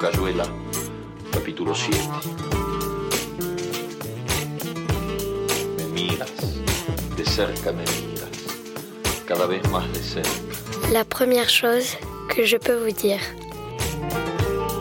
Cayuela, 0.00 0.44
capítulo 1.32 1.74
7. 1.74 1.98
Me 5.76 5.84
miras, 5.86 6.30
de 7.16 7.24
cerca 7.24 7.72
me 7.72 7.82
miras, 7.82 8.30
cada 9.26 9.46
vez 9.46 9.68
más 9.70 9.92
de 9.92 10.00
cerca. 10.00 10.30
La 10.92 11.04
première 11.04 11.48
chose 11.48 11.98
que 12.28 12.46
je 12.46 12.58
peux 12.58 12.76
vous 12.76 12.92
dire. 12.92 13.20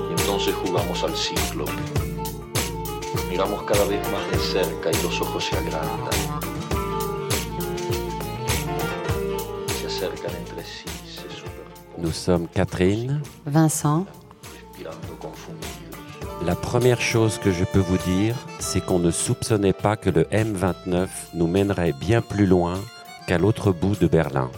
Y 0.09 0.21
entonces 0.21 0.53
jugamos 0.63 1.03
al 1.03 1.15
ciclo. 1.17 1.65
Miramos 3.27 3.63
cada 3.63 3.85
vez 3.85 4.01
más 4.11 4.31
de 4.31 4.37
cerca 4.37 4.91
y 4.91 5.03
los 5.03 5.19
ojos 5.19 5.45
se 5.45 5.57
agrandan. 5.57 6.13
Nous 11.97 12.13
sommes 12.13 12.47
Catherine. 12.53 13.23
Vincent. 13.47 14.05
La 16.47 16.55
première 16.55 17.01
chose 17.01 17.39
que 17.39 17.51
je 17.51 17.65
peux 17.65 17.79
vous 17.79 17.97
dire, 17.97 18.33
c'est 18.59 18.79
qu'on 18.79 18.99
ne 18.99 19.11
soupçonnait 19.11 19.73
pas 19.73 19.97
que 19.97 20.09
le 20.09 20.23
M29 20.23 21.09
nous 21.33 21.47
mènerait 21.47 21.91
bien 21.91 22.21
plus 22.21 22.45
loin 22.45 22.79
qu'à 23.27 23.37
l'autre 23.37 23.73
bout 23.73 23.97
de 23.97 24.07
Berlin. 24.07 24.49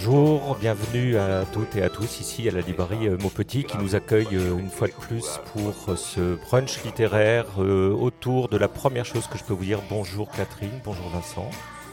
Bonjour, 0.00 0.56
bienvenue 0.60 1.16
à 1.16 1.44
toutes 1.52 1.74
et 1.74 1.82
à 1.82 1.88
tous 1.88 2.20
ici 2.20 2.48
à 2.48 2.52
la 2.52 2.60
librairie 2.60 3.08
euh, 3.08 3.18
Maupetit 3.18 3.64
qui 3.64 3.76
nous 3.78 3.96
accueille 3.96 4.28
euh, 4.34 4.56
une 4.56 4.70
fois 4.70 4.86
de 4.86 4.92
plus 4.92 5.40
pour 5.52 5.74
euh, 5.88 5.96
ce 5.96 6.36
brunch 6.36 6.84
littéraire 6.84 7.58
autour 7.58 8.48
de 8.48 8.56
la 8.56 8.68
première 8.68 9.04
chose 9.04 9.26
que 9.26 9.36
je 9.36 9.42
peux 9.42 9.54
vous 9.54 9.64
dire. 9.64 9.80
Bonjour 9.90 10.30
Catherine, 10.30 10.70
bonjour 10.84 11.08
Vincent. 11.08 11.50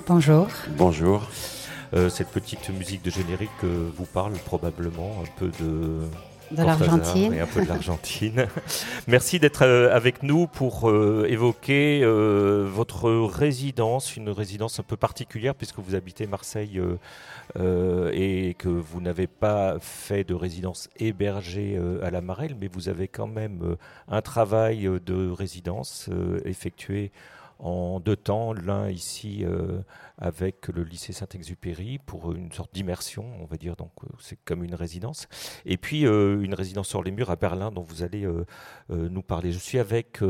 bonjour. 0.08 0.48
Bonjour. 0.78 1.24
Euh, 1.96 2.10
cette 2.10 2.30
petite 2.30 2.70
musique 2.70 3.04
de 3.04 3.10
générique 3.10 3.64
vous 3.64 4.06
parle 4.06 4.34
probablement 4.34 5.24
un 5.24 5.40
peu 5.40 5.50
de 5.60 6.02
De 6.52 6.64
l'Argentine. 6.64 7.34
et 7.34 7.40
un 7.40 7.48
peu 7.48 7.64
de 7.64 7.68
l'Argentine. 7.68 8.48
Merci 9.08 9.40
d'être 9.40 9.64
euh, 9.64 9.96
avec 9.96 10.24
nous 10.24 10.48
pour 10.48 10.90
euh, 10.90 11.26
évoquer 11.30 12.02
euh, 12.04 12.68
votre 12.70 13.10
résidence, 13.10 14.16
une 14.16 14.30
résidence 14.30 14.80
un 14.80 14.84
peu 14.84 14.98
particulière 14.98 15.56
puisque 15.56 15.80
vous 15.80 15.96
habitez 15.96 16.28
Marseille 16.28 16.82
euh, 17.58 18.12
et 18.14 18.56
que 18.56 18.70
vous 18.70 19.02
n'avez 19.02 19.28
pas 19.28 19.78
fait 19.80 20.24
de 20.24 20.34
résidence 20.34 20.90
hébergée 20.98 21.80
à 22.04 22.12
la 22.12 22.22
Marelle, 22.22 22.56
mais 22.60 22.70
vous 22.72 22.90
avez 22.90 23.08
quand 23.08 23.28
même 23.28 23.76
un 24.08 24.22
travail 24.22 24.90
de 25.06 25.30
résidence 25.30 26.10
effectué 26.46 27.12
en 27.60 28.00
deux 28.00 28.16
temps, 28.16 28.54
l'un 28.54 28.90
ici 28.90 29.44
euh, 29.44 29.82
avec 30.18 30.68
le 30.68 30.84
lycée 30.84 31.14
Saint-Exupéry 31.14 32.00
pour 32.06 32.34
une 32.34 32.52
sorte 32.52 32.74
d'immersion, 32.74 33.26
on 33.40 33.46
va 33.46 33.58
dire, 33.58 33.76
donc 33.76 33.92
euh, 34.04 34.08
c'est 34.20 34.38
comme 34.44 34.64
une 34.64 34.76
résidence, 34.76 35.28
et 35.66 35.78
puis 35.78 36.06
euh, 36.06 36.42
une 36.42 36.54
résidence 36.54 36.88
sur 36.88 37.02
les 37.02 37.12
murs 37.12 37.30
à 37.30 37.36
Berlin 37.36 37.72
dont 37.72 37.84
vous 37.84 38.04
allez 38.04 38.28
nous 38.90 39.22
parler. 39.22 39.52
Je 39.52 39.60
suis 39.60 39.80
avec 39.80 40.22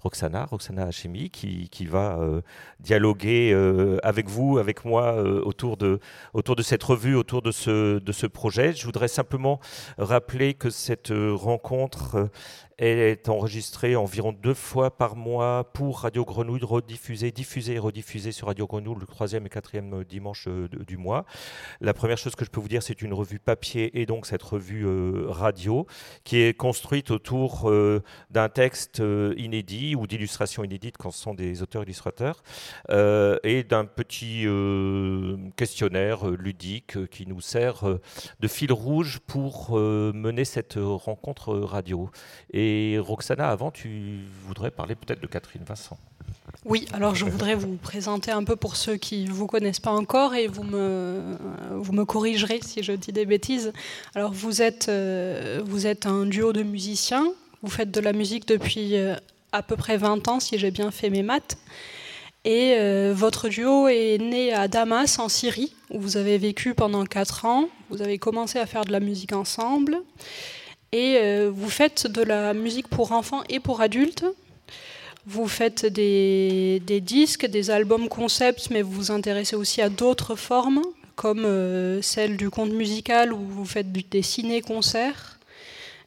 Roxana, 0.00 0.46
Roxana 0.46 0.84
Hachemi, 0.86 1.30
qui, 1.30 1.86
va 1.86 2.18
dialoguer 2.80 3.52
avec 4.02 4.28
vous, 4.28 4.58
avec 4.58 4.84
moi, 4.84 5.16
autour, 5.22 5.76
de, 5.76 6.00
cette 6.62 6.82
revue, 6.82 7.14
autour 7.14 7.42
de 7.42 7.50
ce, 7.50 8.26
projet. 8.26 8.72
Je 8.72 8.84
voudrais 8.84 9.08
simplement 9.08 9.60
rappeler 9.98 10.54
que 10.54 10.70
cette 10.70 11.12
rencontre 11.12 12.30
euh, 12.80 13.12
est 13.12 13.28
enregistrée 13.28 13.96
environ 13.96 14.32
deux 14.32 14.54
fois 14.54 14.96
par 14.96 15.16
mois 15.16 15.70
pour 15.72 16.00
Radio 16.00 16.24
Grenouille, 16.24 16.62
rediffusée, 16.62 17.30
diffusée 17.30 17.74
et 17.74 17.78
rediffusée 17.78 18.32
sur 18.32 18.48
Radio 18.48 18.66
Grenouille 18.66 18.96
le 19.00 19.06
troisième 19.06 19.46
et 19.46 19.48
quatrième 19.48 20.04
dimanche 20.04 20.46
euh, 20.48 20.68
du 20.86 20.96
mois. 20.96 21.24
La 21.80 21.94
première 21.94 22.18
chose 22.18 22.34
que 22.34 22.44
je 22.44 22.50
peux 22.50 22.60
vous 22.60 22.68
dire, 22.68 22.82
c'est 22.82 23.02
une 23.02 23.12
revue 23.14 23.38
papier 23.38 24.00
et 24.00 24.06
donc 24.06 24.26
cette 24.26 24.42
revue 24.42 24.86
euh, 24.86 25.26
radio 25.28 25.86
qui 26.24 26.38
est 26.38 26.56
construite 26.56 27.10
autour 27.10 27.70
euh, 27.70 28.02
d'un 28.30 28.48
texte 28.48 29.00
euh, 29.00 29.34
inédit 29.36 29.94
ou 29.96 30.06
d'illustrations 30.06 30.64
inédites 30.64 30.96
quand 30.96 31.10
ce 31.10 31.20
sont 31.20 31.34
des 31.34 31.62
auteurs-illustrateurs 31.62 32.42
euh, 32.90 33.38
et 33.42 33.64
d'un 33.64 33.84
petit 33.84 34.46
euh, 34.46 35.36
questionnaire 35.56 36.28
euh, 36.28 36.36
ludique 36.36 36.96
euh, 36.96 37.06
qui 37.06 37.26
nous 37.26 37.40
sert 37.40 37.88
euh, 37.88 38.00
de 38.40 38.48
fil 38.48 38.72
rouge 38.72 39.18
pour 39.26 39.78
euh, 39.78 40.12
mener 40.14 40.44
cette 40.44 40.76
euh, 40.76 40.84
rencontre 40.84 41.52
euh, 41.54 41.64
radio. 41.64 42.10
Roxana, 42.98 43.48
avant, 43.48 43.70
tu 43.70 44.20
voudrais 44.46 44.70
parler 44.70 44.94
peut-être 44.94 45.20
de 45.20 45.26
Catherine 45.26 45.62
Vincent. 45.64 45.98
Oui, 46.64 46.86
alors 46.92 47.14
je 47.14 47.24
voudrais 47.24 47.54
vous 47.54 47.76
présenter 47.76 48.30
un 48.30 48.42
peu 48.42 48.56
pour 48.56 48.76
ceux 48.76 48.96
qui 48.96 49.24
ne 49.24 49.30
vous 49.30 49.46
connaissent 49.46 49.80
pas 49.80 49.92
encore 49.92 50.34
et 50.34 50.48
vous 50.48 50.64
me, 50.64 51.36
vous 51.72 51.92
me 51.92 52.04
corrigerez 52.04 52.60
si 52.62 52.82
je 52.82 52.92
dis 52.92 53.12
des 53.12 53.26
bêtises. 53.26 53.72
Alors 54.14 54.32
vous 54.32 54.60
êtes, 54.60 54.88
euh, 54.88 55.62
vous 55.64 55.86
êtes 55.86 56.06
un 56.06 56.26
duo 56.26 56.52
de 56.52 56.62
musiciens, 56.62 57.32
vous 57.62 57.70
faites 57.70 57.90
de 57.90 58.00
la 58.00 58.12
musique 58.12 58.46
depuis 58.46 58.96
euh, 58.96 59.14
à 59.52 59.62
peu 59.62 59.76
près 59.76 59.96
20 59.96 60.28
ans 60.28 60.40
si 60.40 60.58
j'ai 60.58 60.70
bien 60.70 60.90
fait 60.90 61.10
mes 61.10 61.22
maths. 61.22 61.58
Et 62.44 62.74
euh, 62.76 63.12
votre 63.14 63.48
duo 63.48 63.88
est 63.88 64.18
né 64.18 64.52
à 64.52 64.68
Damas 64.68 65.18
en 65.18 65.28
Syrie 65.28 65.74
où 65.90 66.00
vous 66.00 66.16
avez 66.16 66.38
vécu 66.38 66.74
pendant 66.74 67.04
4 67.04 67.44
ans. 67.44 67.68
Vous 67.90 68.02
avez 68.02 68.18
commencé 68.18 68.58
à 68.58 68.66
faire 68.66 68.84
de 68.84 68.92
la 68.92 69.00
musique 69.00 69.32
ensemble 69.32 69.98
et 70.92 71.18
euh, 71.20 71.50
vous 71.52 71.68
faites 71.68 72.06
de 72.06 72.22
la 72.22 72.54
musique 72.54 72.88
pour 72.88 73.12
enfants 73.12 73.42
et 73.48 73.60
pour 73.60 73.80
adultes. 73.80 74.24
Vous 75.26 75.46
faites 75.46 75.84
des, 75.84 76.80
disques, 77.02 77.44
des 77.44 77.70
albums 77.70 78.08
concepts, 78.08 78.70
mais 78.70 78.80
vous 78.80 78.92
vous 78.92 79.10
intéressez 79.10 79.56
aussi 79.56 79.82
à 79.82 79.90
d'autres 79.90 80.36
formes, 80.36 80.82
comme 81.16 81.44
euh, 81.44 82.00
celle 82.00 82.38
du 82.38 82.48
conte 82.48 82.72
musical 82.72 83.34
où 83.34 83.38
vous 83.38 83.66
faites 83.66 83.92
des 83.92 84.22
ciné-concerts. 84.22 85.38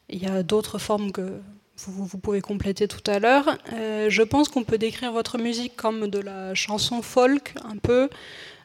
Il 0.08 0.20
y 0.20 0.26
a 0.26 0.42
d'autres 0.42 0.78
formes 0.78 1.12
que 1.12 1.38
vous, 1.86 2.18
pouvez 2.18 2.40
compléter 2.40 2.88
tout 2.88 3.02
à 3.08 3.20
l'heure. 3.20 3.56
Euh, 3.72 4.10
je 4.10 4.22
pense 4.22 4.48
qu'on 4.48 4.64
peut 4.64 4.78
décrire 4.78 5.12
votre 5.12 5.38
musique 5.38 5.76
comme 5.76 6.08
de 6.08 6.18
la 6.18 6.54
chanson 6.54 7.00
folk, 7.00 7.54
un 7.64 7.76
peu, 7.76 8.08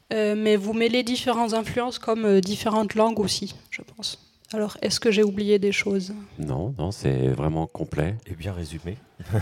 mais 0.10 0.56
vous 0.56 0.74
mêlez 0.74 1.04
différentes 1.04 1.54
influences 1.54 2.00
comme 2.00 2.42
différentes 2.42 2.96
langues 2.96 3.20
aussi, 3.20 3.54
je 3.70 3.82
pense. 3.96 4.27
Alors, 4.54 4.78
est-ce 4.82 5.02
que 5.02 5.12
j'ai 5.12 5.24
oublié 5.24 5.60
des 5.60 5.74
choses? 5.74 6.14
Non, 6.40 6.74
non, 6.78 6.92
c'est 6.92 7.28
vraiment 7.28 7.68
complet. 7.68 8.16
Et 8.28 8.36
bien 8.36 8.54
résumé. 8.54 8.98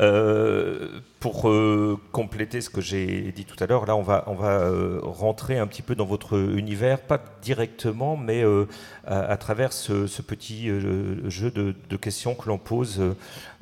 Euh, 0.00 1.00
pour 1.20 1.48
euh, 1.48 1.98
compléter 2.12 2.60
ce 2.60 2.68
que 2.68 2.82
j'ai 2.82 3.32
dit 3.32 3.46
tout 3.46 3.56
à 3.62 3.66
l'heure, 3.66 3.86
là 3.86 3.96
on 3.96 4.02
va, 4.02 4.24
on 4.26 4.34
va 4.34 4.58
euh, 4.58 4.98
rentrer 5.02 5.56
un 5.56 5.66
petit 5.66 5.80
peu 5.80 5.94
dans 5.94 6.04
votre 6.04 6.36
univers, 6.36 7.00
pas 7.00 7.22
directement, 7.40 8.14
mais 8.18 8.44
euh, 8.44 8.66
à, 9.06 9.20
à 9.20 9.36
travers 9.38 9.72
ce, 9.72 10.06
ce 10.06 10.20
petit 10.20 10.68
euh, 10.68 11.26
jeu 11.30 11.50
de, 11.50 11.74
de 11.88 11.96
questions 11.96 12.34
que 12.34 12.48
l'on 12.48 12.58
pose 12.58 13.00
euh, 13.00 13.14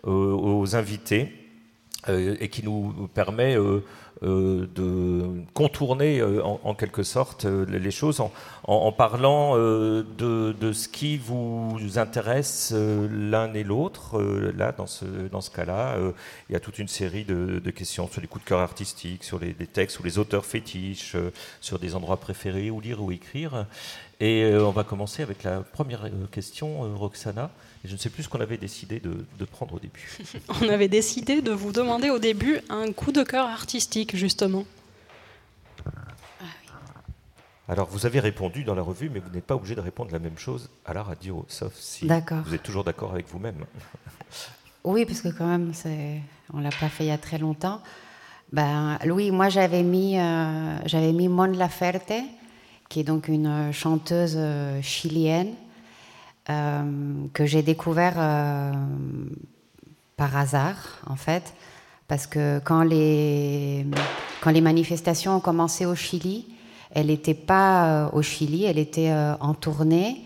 aux 0.04 0.74
invités 0.74 1.43
euh, 2.08 2.36
et 2.38 2.48
qui 2.48 2.62
nous 2.62 3.08
permet 3.14 3.56
euh, 3.56 3.82
euh, 4.22 4.66
de 4.74 5.42
contourner 5.54 6.22
en, 6.22 6.74
quelque 6.74 7.02
sorte 7.02 7.46
les 7.46 7.90
choses 7.90 8.22
en, 8.64 8.92
parlant 8.92 9.56
de, 9.56 10.72
ce 10.72 10.88
qui 10.88 11.16
vous 11.16 11.78
intéresse 11.96 12.72
l'un 12.74 13.52
et 13.54 13.64
l'autre. 13.64 14.20
Là, 14.56 14.72
dans 14.72 14.86
ce, 14.86 15.04
dans 15.30 15.40
ce 15.40 15.50
cas-là, 15.50 15.96
il 16.48 16.52
y 16.52 16.56
a 16.56 16.60
toute 16.60 16.78
une 16.78 16.88
série 16.88 17.24
de, 17.24 17.70
questions 17.70 18.08
sur 18.08 18.20
les 18.20 18.28
coups 18.28 18.44
de 18.44 18.48
cœur 18.48 18.60
artistiques, 18.60 19.24
sur 19.24 19.38
les, 19.38 19.54
textes 19.54 19.98
ou 19.98 20.02
les 20.02 20.18
auteurs 20.18 20.46
fétiches, 20.46 21.16
sur 21.60 21.78
des 21.78 21.94
endroits 21.94 22.18
préférés 22.18 22.70
où 22.70 22.80
lire 22.80 23.02
ou 23.02 23.10
écrire. 23.10 23.66
Et 24.20 24.54
on 24.54 24.70
va 24.70 24.84
commencer 24.84 25.22
avec 25.22 25.42
la 25.42 25.60
première 25.60 26.08
question, 26.30 26.94
Roxana. 26.96 27.50
Et 27.84 27.88
je 27.88 27.92
ne 27.92 27.98
sais 27.98 28.08
plus 28.08 28.22
ce 28.22 28.28
qu'on 28.30 28.40
avait 28.40 28.56
décidé 28.56 28.98
de, 28.98 29.26
de 29.38 29.44
prendre 29.44 29.74
au 29.74 29.78
début. 29.78 30.10
On 30.62 30.68
avait 30.70 30.88
décidé 30.88 31.42
de 31.42 31.52
vous 31.52 31.70
demander 31.70 32.08
au 32.08 32.18
début 32.18 32.60
un 32.70 32.90
coup 32.92 33.12
de 33.12 33.22
cœur 33.22 33.46
artistique, 33.46 34.16
justement. 34.16 34.64
Alors, 37.68 37.88
vous 37.88 38.06
avez 38.06 38.20
répondu 38.20 38.64
dans 38.64 38.74
la 38.74 38.82
revue, 38.82 39.10
mais 39.10 39.20
vous 39.20 39.30
n'êtes 39.30 39.44
pas 39.44 39.54
obligé 39.54 39.74
de 39.74 39.80
répondre 39.80 40.12
la 40.12 40.18
même 40.18 40.38
chose 40.38 40.70
à 40.86 40.94
la 40.94 41.02
radio, 41.02 41.44
sauf 41.48 41.74
si 41.74 42.06
vous 42.06 42.54
êtes 42.54 42.62
toujours 42.62 42.84
d'accord 42.84 43.12
avec 43.12 43.28
vous-même. 43.28 43.64
Oui, 44.86 45.06
parce 45.06 45.22
que 45.22 45.28
quand 45.28 45.46
même, 45.46 45.72
on 46.52 46.60
l'a 46.60 46.68
pas 46.68 46.90
fait 46.90 47.04
il 47.04 47.06
y 47.06 47.10
a 47.10 47.16
très 47.16 47.38
longtemps. 47.38 47.80
Ben, 48.52 48.98
oui, 49.06 49.30
moi 49.30 49.48
j'avais 49.48 49.82
mis, 49.82 50.18
euh, 50.18 50.76
j'avais 50.84 51.14
mis 51.14 51.26
Mon 51.26 51.44
Laferte, 51.46 52.12
qui 52.90 53.00
est 53.00 53.04
donc 53.04 53.28
une 53.28 53.72
chanteuse 53.72 54.34
euh, 54.36 54.82
chilienne 54.82 55.54
que 56.46 57.46
j'ai 57.46 57.62
découvert 57.62 58.14
euh, 58.16 58.72
par 60.16 60.36
hasard, 60.36 60.98
en 61.06 61.16
fait, 61.16 61.54
parce 62.08 62.26
que 62.26 62.60
quand 62.64 62.82
les, 62.82 63.86
quand 64.42 64.50
les 64.50 64.60
manifestations 64.60 65.36
ont 65.36 65.40
commencé 65.40 65.86
au 65.86 65.94
Chili, 65.94 66.46
elle 66.90 67.06
n'était 67.06 67.34
pas 67.34 68.10
au 68.12 68.22
Chili, 68.22 68.64
elle 68.64 68.78
était 68.78 69.12
en 69.40 69.54
tournée. 69.54 70.24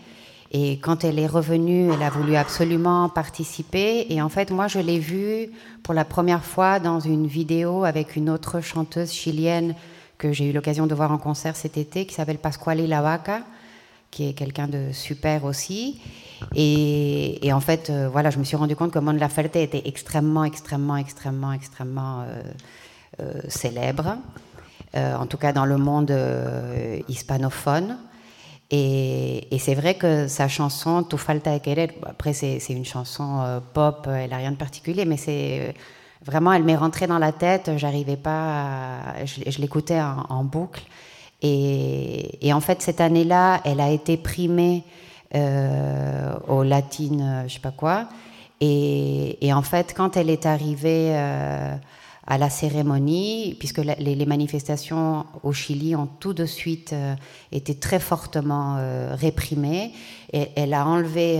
Et 0.51 0.79
quand 0.79 1.03
elle 1.03 1.19
est 1.19 1.27
revenue, 1.27 1.91
elle 1.93 2.01
a 2.01 2.09
voulu 2.09 2.35
absolument 2.35 3.07
participer. 3.09 4.07
Et 4.09 4.21
en 4.21 4.29
fait, 4.29 4.49
moi, 4.49 4.67
je 4.67 4.79
l'ai 4.79 4.99
vue 4.99 5.49
pour 5.83 5.93
la 5.93 6.05
première 6.05 6.43
fois 6.43 6.79
dans 6.79 6.99
une 6.99 7.27
vidéo 7.27 7.83
avec 7.83 8.15
une 8.15 8.29
autre 8.29 8.61
chanteuse 8.61 9.11
chilienne 9.11 9.75
que 10.17 10.33
j'ai 10.33 10.49
eu 10.49 10.51
l'occasion 10.51 10.87
de 10.87 10.95
voir 10.95 11.11
en 11.11 11.17
concert 11.17 11.55
cet 11.55 11.77
été, 11.77 12.05
qui 12.05 12.15
s'appelle 12.15 12.39
Pasquale 12.39 12.85
Lavaca, 12.85 13.41
qui 14.11 14.27
est 14.27 14.33
quelqu'un 14.33 14.67
de 14.67 14.91
super 14.91 15.45
aussi. 15.45 15.99
Et, 16.55 17.51
en 17.53 17.59
fait, 17.59 17.89
euh, 17.89 18.09
voilà, 18.09 18.29
je 18.29 18.39
me 18.39 18.43
suis 18.43 18.55
rendu 18.55 18.75
compte 18.75 18.91
que 18.91 18.99
Mon 18.99 19.11
Laferte 19.11 19.55
était 19.57 19.83
extrêmement, 19.85 20.43
extrêmement, 20.43 20.97
extrêmement, 20.97 21.53
extrêmement 21.53 22.21
euh, 22.21 22.41
euh, 23.21 23.41
célèbre, 23.47 24.17
en 24.95 25.27
tout 25.27 25.37
cas 25.37 25.53
dans 25.53 25.65
le 25.65 25.77
monde 25.77 26.13
hispanophone. 27.07 27.97
Et, 28.71 29.57
c'est 29.59 29.75
vrai 29.75 29.95
que 29.95 30.27
sa 30.27 30.47
chanson 30.47 31.03
Tu 31.03 31.17
falta 31.17 31.57
de 31.57 31.63
querer, 31.63 31.89
après 32.05 32.33
c'est 32.33 32.59
une 32.69 32.85
chanson 32.85 33.61
pop, 33.73 34.07
elle 34.11 34.31
n'a 34.31 34.37
rien 34.37 34.51
de 34.51 34.57
particulier, 34.57 35.05
mais 35.05 35.17
c'est 35.17 35.75
vraiment, 36.25 36.53
elle 36.53 36.63
m'est 36.63 36.75
rentrée 36.75 37.05
dans 37.05 37.19
la 37.19 37.31
tête, 37.31 37.71
j'arrivais 37.77 38.17
pas, 38.17 39.25
je, 39.25 39.59
l'écoutais 39.59 40.01
en, 40.01 40.43
boucle. 40.43 40.81
Et, 41.41 42.51
en 42.53 42.59
fait, 42.59 42.81
cette 42.81 43.01
année-là, 43.01 43.61
elle 43.63 43.79
a 43.79 43.89
été 43.89 44.17
primée 44.17 44.83
euh, 45.35 46.33
aux 46.47 46.63
latines, 46.63 47.45
je 47.47 47.53
sais 47.53 47.59
pas 47.59 47.71
quoi. 47.71 48.07
Et, 48.61 49.51
en 49.53 49.61
fait, 49.61 49.93
quand 49.95 50.17
elle 50.17 50.29
est 50.29 50.45
arrivée 50.45 51.11
euh, 51.13 51.75
à 52.27 52.37
la 52.37 52.49
cérémonie, 52.49 53.55
puisque 53.57 53.79
les, 53.79 54.25
manifestations 54.25 55.25
au 55.43 55.53
Chili 55.53 55.95
ont 55.95 56.09
tout 56.19 56.33
de 56.33 56.45
suite 56.45 56.93
euh, 56.93 57.15
été 57.51 57.75
très 57.75 57.99
fortement 57.99 58.75
euh, 58.77 59.15
réprimées, 59.15 59.93
et, 60.33 60.49
elle 60.55 60.73
a 60.73 60.85
enlevé 60.85 61.39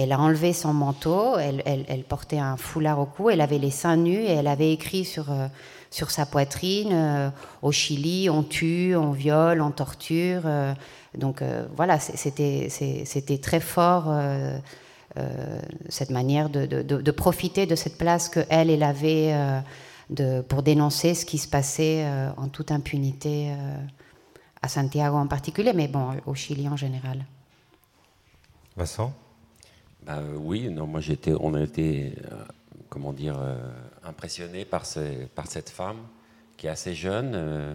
elle 0.00 0.12
a 0.12 0.20
enlevé 0.20 0.52
son 0.52 0.72
manteau, 0.72 1.36
elle, 1.38 2.04
portait 2.04 2.38
un 2.38 2.56
foulard 2.56 3.00
au 3.00 3.06
cou, 3.06 3.30
elle 3.30 3.40
avait 3.40 3.58
les 3.58 3.70
seins 3.70 3.96
nus 3.96 4.20
et 4.20 4.30
elle 4.32 4.46
avait 4.46 4.72
écrit 4.72 5.04
sur, 5.04 5.32
euh, 5.32 5.48
sur 5.90 6.10
sa 6.10 6.26
poitrine 6.26 6.90
euh, 6.92 7.30
Au 7.62 7.72
Chili, 7.72 8.28
on 8.30 8.42
tue, 8.42 8.94
on 8.96 9.12
viole, 9.12 9.60
on 9.60 9.70
torture. 9.70 10.42
Euh, 10.44 10.74
donc 11.16 11.42
voilà, 11.74 11.98
c'était 11.98 12.68
très 13.42 13.60
fort 13.60 14.14
cette 15.88 16.10
manière 16.10 16.50
de, 16.50 16.66
de, 16.66 17.10
profiter 17.10 17.66
de 17.66 17.74
cette 17.74 17.96
place 17.96 18.28
que 18.28 18.40
elle, 18.50 18.70
elle 18.70 18.82
avait 18.82 19.34
de, 20.10 20.42
pour 20.42 20.62
dénoncer 20.62 21.14
ce 21.14 21.24
qui 21.24 21.38
se 21.38 21.48
passait 21.48 22.06
en 22.36 22.48
toute 22.48 22.70
impunité 22.70 23.50
à 24.62 24.68
Santiago 24.68 25.16
en 25.16 25.26
particulier, 25.26 25.72
mais 25.72 25.88
bon, 25.88 26.10
au 26.26 26.34
Chili 26.34 26.68
en 26.68 26.76
général. 26.76 27.24
Vincent? 28.76 29.12
Bah, 30.08 30.22
oui, 30.36 30.68
non, 30.70 30.86
moi 30.86 31.00
j'étais, 31.00 31.32
on 31.38 31.54
a 31.54 31.60
été, 31.60 32.14
euh, 32.32 32.44
comment 32.88 33.12
dire, 33.12 33.36
euh, 33.38 33.56
impressionné 34.04 34.64
par, 34.64 34.84
par 35.34 35.46
cette 35.46 35.70
femme 35.70 35.98
qui 36.56 36.66
est 36.66 36.70
assez 36.70 36.94
jeune 36.94 37.32
euh, 37.34 37.74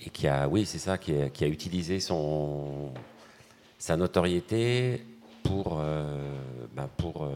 et 0.00 0.10
qui 0.10 0.28
a, 0.28 0.48
oui, 0.48 0.66
c'est 0.66 0.78
ça, 0.78 0.98
qui 0.98 1.12
a, 1.12 1.46
utilisé 1.46 2.00
son, 2.00 2.90
sa 3.78 3.96
notoriété 3.96 5.04
pour, 5.42 5.80
bah, 6.74 6.88
pour 6.96 7.30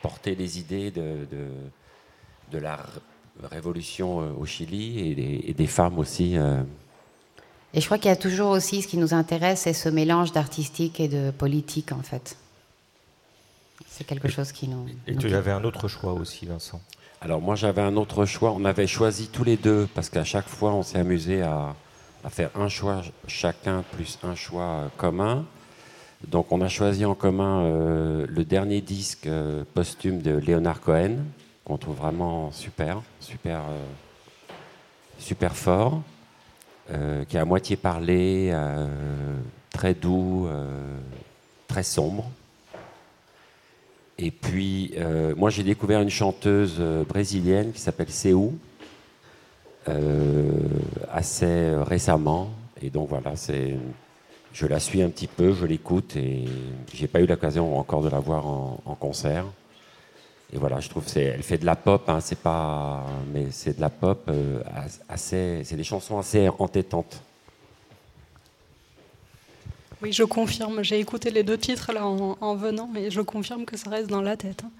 porter 0.00 0.34
les 0.34 0.58
idées 0.60 0.90
de, 0.90 1.26
de, 2.52 2.58
la 2.58 2.78
révolution 3.42 4.18
au 4.38 4.44
Chili 4.44 5.10
et 5.46 5.54
des, 5.54 5.66
femmes 5.66 5.98
aussi. 5.98 6.36
Et 7.72 7.80
je 7.80 7.86
crois 7.86 7.98
qu'il 7.98 8.10
y 8.10 8.12
a 8.12 8.16
toujours 8.16 8.50
aussi 8.50 8.82
ce 8.82 8.86
qui 8.86 8.96
nous 8.96 9.12
intéresse, 9.12 9.62
c'est 9.62 9.72
ce 9.72 9.88
mélange 9.88 10.30
d'artistique 10.30 11.00
et 11.00 11.08
de 11.08 11.32
politique 11.32 11.90
en 11.90 12.02
fait. 12.02 12.36
C'est 13.88 14.04
quelque 14.04 14.28
chose 14.28 14.52
qui 14.52 14.68
nous. 14.68 14.86
Et 15.06 15.16
tu 15.16 15.34
avais 15.34 15.50
un 15.50 15.64
autre 15.64 15.88
choix 15.88 16.12
aussi, 16.12 16.46
Vincent 16.46 16.80
Alors 17.20 17.40
moi 17.40 17.54
j'avais 17.54 17.82
un 17.82 17.96
autre 17.96 18.24
choix. 18.24 18.52
On 18.52 18.64
avait 18.64 18.86
choisi 18.86 19.28
tous 19.28 19.44
les 19.44 19.56
deux 19.56 19.88
parce 19.94 20.08
qu'à 20.08 20.24
chaque 20.24 20.48
fois 20.48 20.72
on 20.72 20.82
s'est 20.82 20.98
amusé 20.98 21.42
à, 21.42 21.74
faire 22.28 22.50
un 22.54 22.68
choix 22.68 23.02
chacun 23.26 23.84
plus 23.92 24.18
un 24.22 24.34
choix 24.34 24.62
euh, 24.62 24.88
commun. 24.96 25.44
Donc 26.26 26.52
on 26.52 26.60
a 26.60 26.68
choisi 26.68 27.04
en 27.04 27.14
commun 27.14 27.64
euh, 27.64 28.26
le 28.28 28.44
dernier 28.44 28.80
disque 28.80 29.26
euh, 29.26 29.62
posthume 29.74 30.22
de 30.22 30.32
Leonard 30.32 30.80
Cohen 30.80 31.18
qu'on 31.64 31.78
trouve 31.78 31.96
vraiment 31.96 32.50
super, 32.52 33.00
super, 33.20 33.62
super 35.18 35.56
fort, 35.56 36.02
qui 36.88 37.36
est 37.38 37.40
à 37.40 37.44
moitié 37.46 37.76
parlé, 37.76 38.54
très 39.70 39.94
doux, 39.94 40.46
très 41.68 41.82
sombre. 41.82 42.30
Et 44.18 44.30
puis, 44.30 44.92
euh, 44.96 45.34
moi, 45.36 45.50
j'ai 45.50 45.64
découvert 45.64 46.00
une 46.00 46.10
chanteuse 46.10 46.76
euh, 46.78 47.04
brésilienne 47.04 47.72
qui 47.72 47.80
s'appelle 47.80 48.10
Seu, 48.10 48.52
euh, 49.88 50.52
assez 51.12 51.74
récemment. 51.82 52.50
Et 52.80 52.90
donc, 52.90 53.08
voilà, 53.08 53.34
c'est, 53.34 53.76
je 54.52 54.66
la 54.66 54.78
suis 54.78 55.02
un 55.02 55.10
petit 55.10 55.26
peu, 55.26 55.52
je 55.52 55.66
l'écoute 55.66 56.16
et 56.16 56.44
j'ai 56.92 57.08
pas 57.08 57.20
eu 57.20 57.26
l'occasion 57.26 57.76
encore 57.76 58.02
de 58.02 58.08
la 58.08 58.20
voir 58.20 58.46
en, 58.46 58.96
concert. 59.00 59.46
Et 60.52 60.58
voilà, 60.58 60.78
je 60.78 60.88
trouve 60.88 61.04
c'est, 61.06 61.24
elle 61.24 61.42
fait 61.42 61.58
de 61.58 61.66
la 61.66 61.74
pop, 61.74 62.08
hein, 62.08 62.20
c'est 62.20 62.38
pas, 62.38 63.04
mais 63.32 63.46
c'est 63.50 63.76
de 63.76 63.80
la 63.80 63.90
pop 63.90 64.30
assez, 65.08 65.62
c'est 65.64 65.74
des 65.74 65.82
chansons 65.82 66.18
assez 66.18 66.48
entêtantes. 66.58 67.20
Oui, 70.04 70.12
je 70.12 70.22
confirme. 70.22 70.82
J'ai 70.82 71.00
écouté 71.00 71.30
les 71.30 71.42
deux 71.42 71.56
titres 71.56 71.90
là 71.94 72.04
en, 72.06 72.56
venant, 72.56 72.90
mais 72.92 73.10
je 73.10 73.22
confirme 73.22 73.64
que 73.64 73.78
ça 73.78 73.88
reste 73.88 74.10
dans 74.10 74.20
la 74.20 74.36
tête. 74.36 74.62
Hein. 74.62 74.70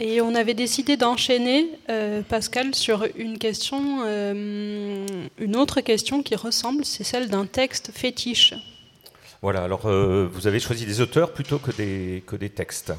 Et 0.00 0.20
on 0.20 0.34
avait 0.34 0.54
décidé 0.54 0.96
d'enchaîner, 0.96 1.70
euh, 1.88 2.22
Pascal, 2.22 2.74
sur 2.74 3.06
une 3.14 3.38
question, 3.38 4.00
euh, 4.04 5.06
une 5.38 5.54
autre 5.54 5.82
question 5.82 6.24
qui 6.24 6.34
ressemble, 6.34 6.84
c'est 6.84 7.04
celle 7.04 7.28
d'un 7.30 7.46
texte 7.46 7.92
fétiche. 7.94 8.54
Voilà, 9.40 9.62
alors 9.62 9.86
euh, 9.86 10.28
vous 10.32 10.48
avez 10.48 10.58
choisi 10.58 10.84
des 10.84 11.00
auteurs 11.00 11.32
plutôt 11.32 11.60
que 11.60 11.70
des, 11.70 12.24
que 12.26 12.34
des 12.34 12.50
textes, 12.50 12.92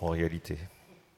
en 0.00 0.06
réalité. 0.10 0.56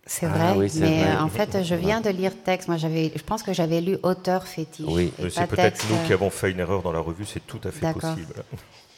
C'est 0.06 0.26
ah 0.26 0.52
vrai, 0.54 0.68
mais 0.80 1.04
euh, 1.04 1.22
en 1.22 1.28
fait, 1.28 1.62
je 1.62 1.74
viens 1.74 2.00
de 2.02 2.10
lire 2.10 2.32
texte. 2.44 2.69
Moi, 2.69 2.76
j'avais, 2.76 3.10
je 3.14 3.22
pense 3.22 3.43
que 3.43 3.55
j'avais 3.55 3.81
lu 3.81 3.96
auteur 4.02 4.46
fétiche. 4.46 4.86
Oui, 4.88 5.12
c'est 5.31 5.46
peut-être 5.46 5.84
nous 5.90 5.96
qui 6.06 6.12
avons 6.12 6.31
fait 6.31 6.50
une 6.50 6.60
erreur 6.60 6.82
dans 6.82 6.93
la 6.93 7.00
revue, 7.00 7.24
c'est 7.24 7.46
tout 7.46 7.60
à 7.64 7.70
fait 7.70 7.93
possible. 7.93 8.34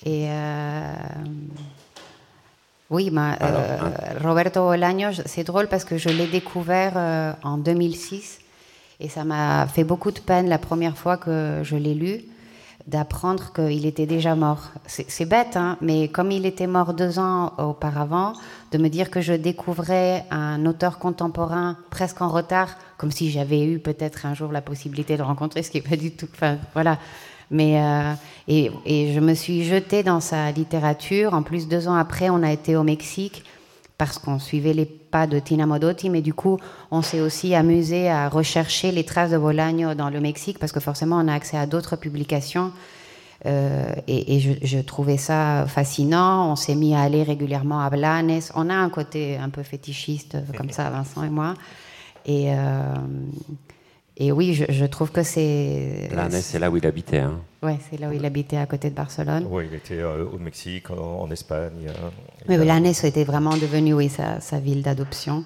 Et 0.05 0.27
euh, 0.29 0.95
oui, 2.91 3.13
euh, 3.17 3.79
Roberto 4.21 4.61
Bolaños, 4.61 5.23
c'est 5.27 5.45
drôle 5.45 5.69
parce 5.69 5.85
que 5.85 5.97
je 5.97 6.09
l'ai 6.09 6.27
découvert 6.27 7.37
en 7.43 7.57
2006 7.57 8.41
et 8.99 9.09
ça 9.09 9.25
m'a 9.25 9.67
fait 9.69 9.85
beaucoup 9.85 10.11
de 10.11 10.21
peine 10.21 10.49
la 10.49 10.59
première 10.59 10.97
fois 10.97 11.17
que 11.17 11.61
je 11.63 11.77
l'ai 11.77 11.95
lu 11.95 12.25
d'apprendre 12.87 13.53
qu'il 13.53 13.85
était 13.85 14.07
déjà 14.07 14.37
mort. 14.37 14.71
C'est 14.87 15.25
bête, 15.25 15.57
hein, 15.57 15.77
mais 15.81 16.09
comme 16.09 16.31
il 16.31 16.47
était 16.47 16.69
mort 16.69 16.95
deux 16.95 17.19
ans 17.19 17.53
auparavant, 17.59 18.35
de 18.71 18.79
me 18.79 18.89
dire 18.89 19.11
que 19.11 19.21
je 19.21 19.33
découvrais 19.33 20.25
un 20.31 20.65
auteur 20.67 20.99
contemporain 20.99 21.77
presque 21.91 22.23
en 22.23 22.29
retard, 22.29 22.77
comme 22.97 23.11
si 23.11 23.31
j'avais 23.31 23.65
eu 23.65 23.79
peut-être 23.81 24.25
un 24.27 24.35
jour 24.35 24.53
la 24.53 24.63
possibilité 24.63 25.17
de 25.17 25.23
rencontrer, 25.23 25.63
ce 25.63 25.71
qui 25.71 25.79
n'est 25.79 25.89
pas 25.89 25.97
du 25.97 26.13
tout. 26.13 26.29
Enfin, 26.33 26.59
voilà. 26.75 26.99
Mais 27.51 27.81
euh, 27.81 28.13
et, 28.49 28.71
et, 28.85 29.13
je 29.13 29.21
me 29.21 29.35
suis 29.35 29.65
jetée 29.65 30.03
dans 30.03 30.21
sa 30.21 30.51
littérature. 30.51 31.35
En 31.35 31.43
plus, 31.43 31.69
deux 31.69 31.87
ans 31.87 31.95
après, 31.95 32.29
on 32.29 32.43
a 32.43 32.51
été 32.51 32.77
au 32.77 32.83
Mexique 32.83 33.45
parce 33.99 34.19
qu'on 34.19 34.39
suivait 34.39 34.75
les 34.75 34.85
pas 34.85 35.27
de 35.27 35.39
Tina 35.39 35.67
Modotti, 35.67 36.11
mais 36.11 36.21
du 36.21 36.35
coup, 36.35 36.59
on 36.91 37.01
s'est 37.01 37.21
aussi 37.21 37.55
amusé 37.55 38.11
à 38.11 38.29
rechercher 38.29 38.93
les 38.93 39.05
traces 39.05 39.31
de 39.31 39.39
Bolaño 39.39 39.95
dans 39.95 40.11
le 40.11 40.21
Mexique, 40.21 40.59
parce 40.59 40.73
que 40.73 40.81
forcément, 40.81 41.17
on 41.17 41.29
a 41.29 41.35
accès 41.35 41.57
à 41.57 41.67
d'autres 41.67 41.97
publications. 41.97 42.73
Euh, 43.45 43.93
et, 44.09 44.41
je, 44.41 44.79
trouvais 44.79 45.17
ça 45.17 45.67
fascinant. 45.69 46.51
On 46.51 46.57
s'est 46.57 46.75
mis 46.75 46.95
à 46.95 47.01
aller 47.01 47.23
régulièrement 47.23 47.81
à 47.81 47.91
Blanes. 47.91 48.41
On 48.55 48.69
a 48.71 48.75
un 48.75 48.89
côté 48.91 49.37
un 49.37 49.51
peu 49.51 49.63
fétichiste, 49.63 50.37
comme 50.57 50.71
ça, 50.71 50.91
Vincent 50.91 51.23
et 51.23 51.31
moi. 51.31 51.55
Et, 52.25 52.53
euh, 52.53 52.83
et 54.17 54.33
oui, 54.33 54.55
je, 54.55 54.85
trouve 54.87 55.11
que 55.11 55.23
c'est. 55.23 56.09
Blanes, 56.11 56.31
c'est 56.33 56.59
là 56.59 56.71
où 56.71 56.77
il 56.77 56.87
habitait. 56.87 57.19
Hein. 57.19 57.41
Oui, 57.63 57.73
c'est 57.91 58.01
là 58.01 58.09
où 58.09 58.13
il 58.13 58.25
habitait, 58.25 58.57
à 58.57 58.67
côté 58.67 58.89
de 58.91 58.95
Barcelone. 58.95 59.47
Oui, 59.51 59.65
il 59.71 59.77
était 59.77 60.01
euh, 60.01 60.25
au 60.25 60.39
Mexique, 60.39 60.91
en, 60.91 61.31
Espagne. 61.31 61.91
Mais 62.49 62.57
Blanes 62.57 62.87
était 62.87 63.25
vraiment 63.25 63.57
devenu, 63.57 63.93
oui, 63.93 64.09
sa, 64.09 64.41
sa 64.41 64.59
ville 64.59 64.83
d'adoption. 64.83 65.45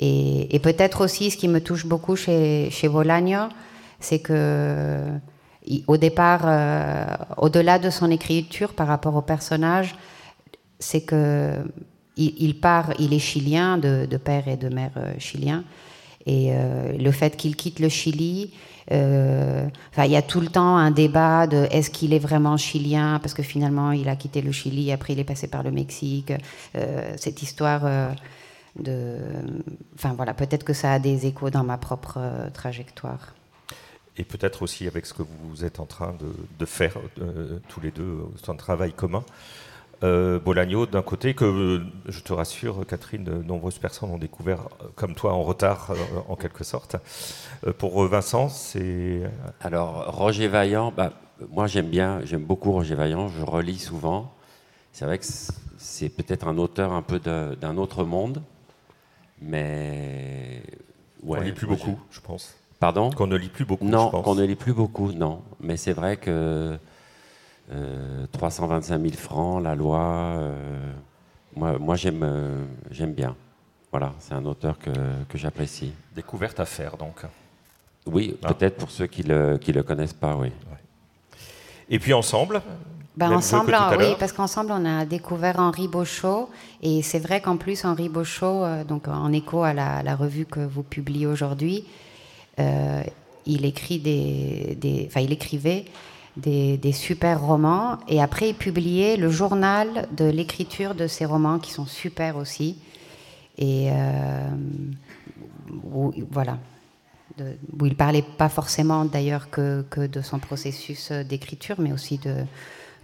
Et, 0.00 0.54
et 0.54 0.58
peut-être 0.58 1.04
aussi, 1.04 1.30
ce 1.30 1.36
qui 1.36 1.48
me 1.48 1.60
touche 1.60 1.84
beaucoup 1.84 2.16
chez, 2.16 2.70
chez 2.70 2.88
Bolaño, 2.88 3.48
c'est 4.00 4.20
que 4.20 5.18
au 5.86 5.96
départ, 5.96 6.42
euh, 6.44 7.04
au-delà 7.36 7.78
de 7.78 7.90
son 7.90 8.10
écriture 8.10 8.74
par 8.74 8.86
rapport 8.86 9.14
au 9.16 9.22
personnage, 9.22 9.96
c'est 10.78 11.02
que 11.02 11.54
il, 12.20 12.58
part, 12.58 12.94
il 12.98 13.14
est 13.14 13.20
chilien, 13.20 13.78
de, 13.78 14.16
père 14.16 14.48
et 14.48 14.56
de 14.56 14.68
mère 14.68 14.90
euh, 14.96 15.12
chilien, 15.18 15.62
et 16.28 16.50
euh, 16.52 16.92
le 16.96 17.10
fait 17.10 17.36
qu'il 17.36 17.56
quitte 17.56 17.80
le 17.80 17.88
Chili 17.88 18.52
Enfin, 18.90 20.06
il 20.06 20.10
y 20.12 20.16
a 20.16 20.22
tout 20.22 20.40
le 20.40 20.46
temps 20.46 20.78
un 20.78 20.90
débat 20.90 21.46
de 21.46 21.66
est-ce 21.70 21.90
qu'il 21.90 22.14
est 22.14 22.18
vraiment 22.18 22.56
chilien 22.56 23.18
parce 23.18 23.34
que 23.34 23.42
finalement 23.42 23.92
il 23.92 24.08
a 24.08 24.16
quitté 24.16 24.40
le 24.40 24.50
Chili, 24.50 24.90
après 24.92 25.12
il 25.12 25.18
est 25.18 25.24
passé 25.24 25.46
par 25.46 25.62
le 25.62 25.70
Mexique. 25.70 26.32
cette 27.16 27.42
histoire 27.42 27.82
de, 28.78 29.18
enfin 29.94 30.14
voilà, 30.16 30.32
peut-être 30.32 30.64
que 30.64 30.72
ça 30.72 30.94
a 30.94 30.98
des 30.98 31.26
échos 31.26 31.50
dans 31.50 31.64
ma 31.64 31.76
propre 31.76 32.18
trajectoire 32.54 33.34
et 34.18 34.24
peut-être 34.24 34.62
aussi 34.62 34.86
avec 34.86 35.06
ce 35.06 35.14
que 35.14 35.22
vous 35.22 35.64
êtes 35.64 35.80
en 35.80 35.86
train 35.86 36.14
de, 36.58 36.66
faire 36.66 36.94
euh, 37.20 37.58
tous 37.68 37.80
les 37.80 37.90
deux, 37.90 38.18
c'est 38.36 38.50
un 38.50 38.56
travail 38.56 38.92
commun. 38.92 39.24
Euh, 40.04 40.38
Bolagno, 40.38 40.86
d'un 40.86 41.02
côté, 41.02 41.34
que 41.34 41.82
je 42.06 42.20
te 42.20 42.32
rassure, 42.32 42.86
Catherine, 42.86 43.24
de 43.24 43.42
nombreuses 43.42 43.78
personnes 43.78 44.10
ont 44.10 44.18
découvert, 44.18 44.68
euh, 44.80 44.86
comme 44.94 45.14
toi, 45.14 45.32
en 45.32 45.42
retard, 45.42 45.92
en 46.28 46.36
quelque 46.36 46.64
sorte. 46.64 46.96
pour 47.78 48.04
Vincent, 48.04 48.48
c'est. 48.48 49.22
Alors, 49.60 50.14
Roger 50.14 50.48
Vaillant, 50.48 50.92
bah, 50.96 51.12
moi 51.50 51.66
j'aime 51.66 51.88
bien, 51.88 52.20
j'aime 52.24 52.44
beaucoup 52.44 52.72
Roger 52.72 52.94
Vaillant, 52.94 53.28
je 53.28 53.44
relis 53.44 53.78
souvent. 53.78 54.32
C'est 54.92 55.04
vrai 55.04 55.18
que 55.18 55.26
c'est 55.78 56.08
peut-être 56.08 56.46
un 56.48 56.58
auteur 56.58 56.92
un 56.92 57.02
peu 57.02 57.18
d'un 57.20 57.76
autre 57.76 58.04
monde, 58.04 58.42
mais. 59.40 60.62
Ouais, 61.22 61.38
On 61.40 61.42
lit 61.42 61.52
plus 61.52 61.66
beaucoup, 61.66 61.98
je 62.10 62.20
pense. 62.20 62.54
Pardon? 62.78 63.10
Qu'on 63.10 63.26
ne 63.26 63.36
lit 63.36 63.48
plus 63.48 63.64
beaucoup. 63.64 63.84
Non, 63.84 64.10
qu'on 64.10 64.36
ne 64.36 64.44
lit 64.44 64.54
plus 64.54 64.72
beaucoup, 64.72 65.10
non. 65.12 65.42
Mais 65.60 65.76
c'est 65.76 65.92
vrai 65.92 66.16
que 66.16 66.78
325 68.32 68.94
euh, 68.94 68.98
000 69.02 69.12
francs, 69.14 69.62
la 69.62 69.74
loi, 69.74 70.00
euh, 70.00 70.92
moi, 71.54 71.78
moi 71.78 71.96
j'aime, 71.96 72.22
euh, 72.22 72.64
j'aime 72.90 73.12
bien. 73.12 73.34
Voilà, 73.90 74.12
c'est 74.18 74.34
un 74.34 74.44
auteur 74.44 74.78
que, 74.78 74.90
que, 75.28 75.38
j'apprécie. 75.38 75.92
Découverte 76.14 76.60
à 76.60 76.64
faire, 76.64 76.96
donc. 76.96 77.22
Oui, 78.06 78.36
ah. 78.42 78.52
peut-être 78.52 78.76
pour 78.76 78.90
ceux 78.90 79.06
qui 79.06 79.24
ne 79.24 79.28
le, 79.52 79.58
qui 79.58 79.72
le 79.72 79.82
connaissent 79.82 80.12
pas, 80.12 80.36
oui. 80.36 80.50
Et 81.88 81.98
puis 81.98 82.12
ensemble 82.12 82.62
ben 83.16 83.32
ensemble, 83.32 83.76
oui, 83.98 84.14
parce 84.16 84.30
qu'ensemble, 84.30 84.70
on 84.70 84.84
a 84.84 85.04
découvert 85.04 85.58
Henri 85.58 85.88
Beauchot. 85.88 86.48
Et 86.82 87.02
c'est 87.02 87.18
vrai 87.18 87.40
qu'en 87.40 87.56
plus, 87.56 87.84
Henri 87.84 88.08
Beauchot, 88.08 88.84
donc 88.86 89.08
en 89.08 89.32
écho 89.32 89.64
à 89.64 89.72
la, 89.72 90.04
la 90.04 90.14
revue 90.14 90.46
que 90.46 90.60
vous 90.60 90.84
publiez 90.84 91.26
aujourd'hui, 91.26 91.84
euh, 92.58 93.02
il, 93.46 93.64
écrit 93.64 93.98
des, 93.98 95.08
il 95.16 95.32
écrivait 95.32 95.84
des, 96.36 96.92
super 96.92 97.40
romans 97.40 97.98
et 98.08 98.22
après 98.22 98.50
il 98.50 98.54
publiait 98.54 99.16
le 99.16 99.30
journal 99.30 100.08
de 100.12 100.24
l'écriture 100.24 100.94
de 100.94 101.06
ces 101.06 101.24
romans 101.24 101.58
qui 101.58 101.72
sont 101.72 101.86
super 101.86 102.36
aussi. 102.36 102.78
Et 103.58 103.90
euh, 103.90 104.48
voilà, 106.30 106.58
où 107.78 107.86
il 107.86 107.96
parlait 107.96 108.22
pas 108.22 108.48
forcément 108.48 109.04
d'ailleurs 109.04 109.50
que, 109.50 109.84
de 109.96 110.20
son 110.22 110.38
processus 110.38 111.10
d'écriture, 111.10 111.76
mais 111.80 111.92
aussi 111.92 112.18
de, 112.18 112.44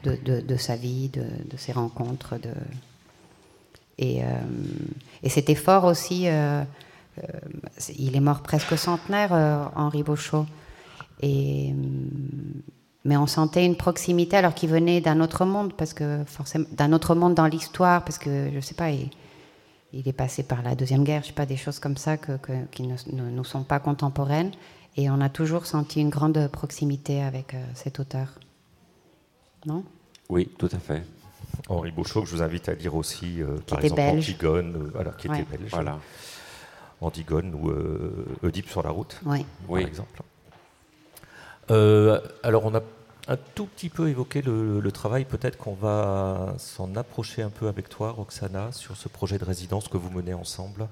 de, 0.05 0.57
sa 0.57 0.77
vie, 0.77 1.09
de, 1.09 1.57
ses 1.57 1.73
rencontres. 1.73 2.39
De... 2.39 2.51
Et, 3.99 4.23
euh, 4.23 4.29
c'était 5.29 5.57
fort 5.57 5.85
aussi. 5.85 6.29
Euh, 6.29 6.63
il 7.99 8.15
est 8.15 8.21
mort 8.21 8.43
presque 8.43 8.79
centenaire, 8.79 9.33
Henri 9.75 10.05
Beauchot. 10.05 10.47
Et, 11.21 11.75
mais 13.05 13.17
on 13.17 13.27
sentait 13.27 13.65
une 13.65 13.77
proximité 13.77 14.37
alors 14.37 14.55
qu'il 14.55 14.71
venait 14.71 15.01
d'un 15.01 15.21
autre 15.21 15.45
monde, 15.45 15.73
parce 15.75 15.93
que 15.93 16.25
forcément, 16.27 16.67
d'un 16.73 16.93
autre 16.93 17.15
monde 17.15 17.35
dans 17.35 17.47
l'histoire, 17.47 18.05
parce 18.05 18.19
que 18.19 18.51
je 18.53 18.61
sais 18.61 18.75
pas, 18.75 18.91
il, 18.91 19.11
est 19.93 20.13
passé 20.13 20.43
par 20.43 20.63
la 20.63 20.75
deuxième 20.75 21.05
guerre, 21.05 21.23
je 21.23 21.29
sais 21.29 21.33
pas, 21.33 21.47
des 21.47 21.57
choses 21.57 21.79
comme 21.79 21.97
ça 21.97 22.17
que, 22.17 22.33
qui 22.71 22.83
ne, 22.83 22.97
nous 23.31 23.45
sont 23.45 23.63
pas 23.63 23.79
contemporaines, 23.79 24.53
et 24.97 25.11
on 25.11 25.21
a 25.21 25.29
toujours 25.29 25.67
senti 25.67 26.01
une 26.01 26.11
grande 26.11 26.49
proximité 26.49 27.23
avec 27.23 27.55
cet 27.75 28.01
auteur, 28.01 28.29
non? 29.67 29.85
Oui, 30.29 30.49
tout 30.59 30.69
à 30.73 30.79
fait. 30.79 31.03
Henri 31.69 31.93
Beauchot, 31.93 32.23
que 32.23 32.29
je 32.29 32.37
vous 32.37 32.43
invite 32.43 32.69
à 32.69 32.75
lire 32.75 32.95
aussi, 32.95 33.41
par 33.67 33.85
exemple 33.85 34.01
Antigone, 34.01 34.91
alors 34.99 35.17
qui 35.17 35.29
était 35.29 35.45
belge. 35.45 35.71
Voilà. 35.71 35.99
Antigone 37.01 37.55
ou 37.55 37.71
euh, 37.71 38.27
Oedipe 38.43 38.69
sur 38.69 38.83
la 38.83 38.91
route, 38.91 39.21
par 39.69 39.79
exemple. 39.79 40.23
Euh, 41.71 42.21
alors 42.43 42.65
on 42.67 42.75
a 42.75 42.83
un 43.27 43.37
tout 43.55 43.65
petit 43.65 43.89
peu 43.89 44.09
évoqué 44.09 44.43
le, 44.43 44.93
travail, 44.93 45.25
peut-être 45.25 45.57
qu'on 45.57 45.73
va 45.73 46.55
s'en 46.59 46.95
approcher 46.95 47.41
un 47.41 47.49
peu 47.49 47.69
avec 47.69 47.89
toi, 47.89 48.11
Roxana, 48.11 48.71
sur 48.71 48.97
ce 48.97 49.09
projet 49.09 49.39
de 49.39 49.45
résidence 49.45 49.89
que 49.89 49.97
vous 49.97 50.11
menez 50.11 50.35
ensemble. 50.35 50.89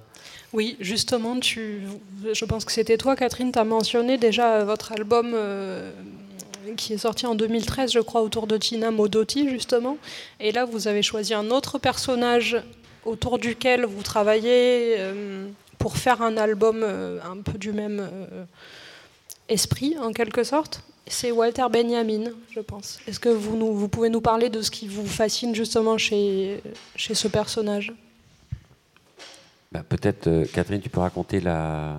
Oui, 0.55 0.76
justement, 0.81 1.37
je 1.43 2.45
pense 2.47 2.64
que 2.64 2.73
c'était 2.73 2.97
toi, 2.97 3.17
Catherine, 3.17 3.52
tu 3.52 3.59
as 3.59 3.64
mentionné 3.64 4.17
déjà 4.17 4.64
votre 4.64 4.93
album 4.93 5.33
euh, 5.35 5.91
qui 6.79 6.95
est 6.95 6.99
sorti 6.99 7.26
en 7.26 7.35
2013, 7.35 7.93
je 7.93 8.00
crois, 8.00 8.23
autour 8.23 8.47
de 8.47 8.57
Tina 8.57 8.91
Modotti, 8.91 9.50
justement. 9.50 9.99
Et 10.41 10.52
là, 10.52 10.64
vous 10.64 10.88
avez 10.88 11.02
choisi 11.02 11.35
un 11.35 11.50
autre 11.50 11.79
personnage 11.79 12.57
autour 13.05 13.38
duquel 13.38 13.85
vous 13.85 14.02
travaillez 14.02 14.97
pour 15.83 15.97
faire 15.97 16.23
un 16.23 16.37
album 16.37 16.83
euh, 16.85 17.19
un 17.25 17.38
peu 17.38 17.59
du 17.59 17.73
même 17.73 17.99
euh, 18.00 18.45
esprit, 19.53 19.97
en 20.01 20.13
quelque 20.13 20.45
sorte. 20.45 20.83
C'est 21.07 21.31
Walter 21.31 21.67
Benjamin, 21.71 22.31
je 22.51 22.61
pense. 22.61 22.99
Est-ce 23.07 23.21
que 23.21 23.29
vous, 23.29 23.57
nous, 23.57 23.75
vous 23.75 23.89
pouvez 23.89 24.09
nous 24.09 24.21
parler 24.21 24.49
de 24.49 24.63
ce 24.63 24.71
qui 24.71 24.89
vous 24.89 25.07
fascine 25.07 25.55
justement 25.55 25.99
chez, 25.99 26.63
chez 26.97 27.15
ce 27.15 27.29
personnage? 27.29 27.93
Bah, 29.71 29.83
Peut-être, 29.89 30.27
euh, 30.29 30.45
Catherine, 30.53 30.81
tu 30.81 30.89
peux 30.89 31.01
raconter 31.01 31.41
la, 31.41 31.97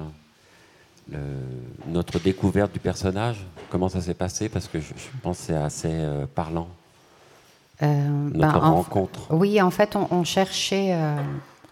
notre 1.88 2.20
découverte 2.20 2.72
du 2.72 2.80
personnage? 2.80 3.46
Comment 3.70 3.90
ça 3.90 4.02
s'est 4.02 4.14
passé? 4.14 4.50
Parce 4.50 4.68
que 4.68 4.80
je, 4.80 4.94
pense 5.22 5.38
que 5.40 5.44
c'est 5.48 5.56
assez 5.56 5.92
parlant. 6.34 6.70
notre 7.82 8.38
ben, 8.38 8.50
rencontre. 8.52 9.28
oui, 9.32 9.62
en 9.62 9.72
fait, 9.72 9.96
on, 9.96 10.24
cherchait 10.24 10.96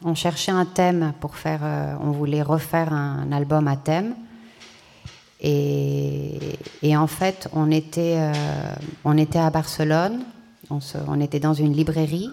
on 0.04 0.16
cherchait 0.16 0.52
un 0.52 0.66
thème 0.66 1.14
pour 1.20 1.36
faire. 1.36 1.60
Euh, 1.64 1.94
on 2.02 2.12
voulait 2.12 2.42
refaire 2.42 2.94
un, 2.94 3.32
album 3.32 3.68
à 3.68 3.78
thème. 3.78 4.16
Et, 5.42 6.96
en 6.96 7.08
fait, 7.08 7.50
on 7.54 7.72
était, 7.72 8.18
euh, 8.18 8.34
on 9.04 9.18
était 9.18 9.40
à 9.40 9.50
Barcelone. 9.50 10.20
On, 10.70 11.20
était 11.20 11.40
dans 11.40 11.54
une 11.54 11.74
librairie. 11.74 12.30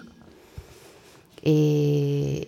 Et, 1.43 2.47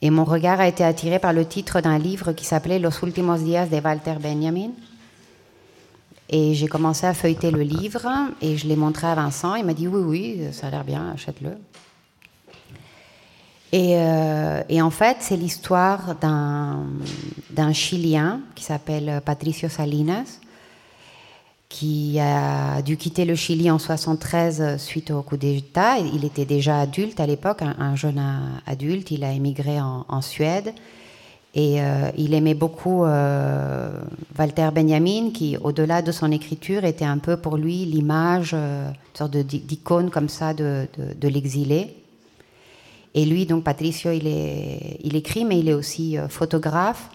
et 0.00 0.10
mon 0.10 0.24
regard 0.24 0.60
a 0.60 0.68
été 0.68 0.82
attiré 0.82 1.18
par 1.18 1.32
le 1.32 1.44
titre 1.44 1.80
d'un 1.80 1.98
livre 1.98 2.32
qui 2.32 2.46
s'appelait 2.46 2.78
Los 2.78 3.02
últimos 3.02 3.36
días 3.36 3.66
de 3.66 3.76
Walter 3.76 4.14
Benjamin. 4.20 4.70
Et 6.28 6.54
j'ai 6.54 6.66
commencé 6.68 7.06
à 7.06 7.14
feuilleter 7.14 7.50
le 7.50 7.62
livre 7.62 8.08
et 8.40 8.56
je 8.56 8.66
l'ai 8.66 8.76
montré 8.76 9.06
à 9.06 9.14
Vincent. 9.14 9.54
Il 9.54 9.64
m'a 9.64 9.74
dit 9.74 9.86
oui, 9.86 10.00
oui, 10.00 10.52
ça 10.52 10.68
a 10.68 10.70
l'air 10.70 10.84
bien, 10.84 11.12
achète-le. 11.14 11.50
Euh, 13.74 14.62
et, 14.68 14.80
en 14.80 14.90
fait, 14.90 15.18
c'est 15.20 15.36
l'histoire 15.36 16.14
d'un 16.20 17.72
Chilien 17.72 18.40
qui 18.54 18.64
s'appelle 18.64 19.20
Patricio 19.24 19.68
Salinas, 19.68 20.40
qui 21.68 22.18
a 22.20 22.80
dû 22.82 22.96
quitter 22.96 23.24
le 23.24 23.34
Chili 23.34 23.70
en 23.70 23.78
73 23.78 24.76
suite 24.78 25.10
au 25.10 25.22
coup 25.22 25.36
d'État. 25.36 25.98
Il 25.98 26.24
était 26.24 26.44
déjà 26.44 26.80
adulte 26.80 27.18
à 27.18 27.26
l'époque, 27.26 27.62
un, 27.62 27.96
jeune 27.96 28.22
adulte. 28.66 29.10
Il 29.10 29.24
a 29.24 29.32
émigré 29.32 29.80
en, 29.80 30.22
Suède. 30.22 30.72
Et 31.58 31.80
euh, 31.80 32.10
il 32.18 32.34
aimait 32.34 32.54
beaucoup 32.54 33.04
euh, 33.04 33.90
Walter 34.38 34.68
Benjamin, 34.74 35.30
qui, 35.32 35.56
au-delà 35.56 36.02
de 36.02 36.12
son 36.12 36.30
écriture, 36.30 36.84
était 36.84 37.06
un 37.06 37.16
peu 37.16 37.38
pour 37.38 37.56
lui 37.56 37.86
l'image, 37.86 38.52
une 38.52 38.92
sorte 39.14 39.36
d'icône 39.36 40.10
comme 40.10 40.28
ça 40.28 40.52
de, 40.52 40.86
de 40.98 41.28
l'exilé. 41.28 41.96
Et 43.16 43.24
lui, 43.24 43.46
donc 43.46 43.64
Patricio, 43.64 44.12
il, 44.12 45.16
écrit, 45.16 45.46
mais 45.46 45.58
il 45.58 45.70
est 45.70 45.74
aussi 45.74 46.18
euh, 46.18 46.28
photographe. 46.28 47.08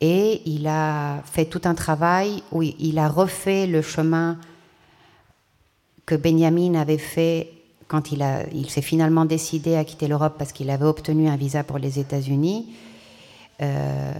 Et 0.00 0.40
il 0.46 0.66
a 0.66 1.22
fait 1.24 1.44
tout 1.44 1.60
un 1.64 1.74
travail 1.74 2.42
où 2.52 2.62
il 2.62 2.98
a 2.98 3.08
refait 3.08 3.66
le 3.66 3.82
chemin 3.82 4.38
que 6.06 6.14
Benjamin 6.14 6.74
avait 6.74 6.98
fait 6.98 7.52
quand 7.86 8.12
il, 8.12 8.70
s'est 8.70 8.82
finalement 8.82 9.26
décidé 9.26 9.76
à 9.76 9.84
quitter 9.84 10.08
l'Europe 10.08 10.34
parce 10.38 10.52
qu'il 10.52 10.70
avait 10.70 10.84
obtenu 10.86 11.28
un 11.28 11.36
visa 11.36 11.64
pour 11.64 11.78
les 11.78 11.98
États-Unis, 11.98 12.74
euh, 13.62 14.12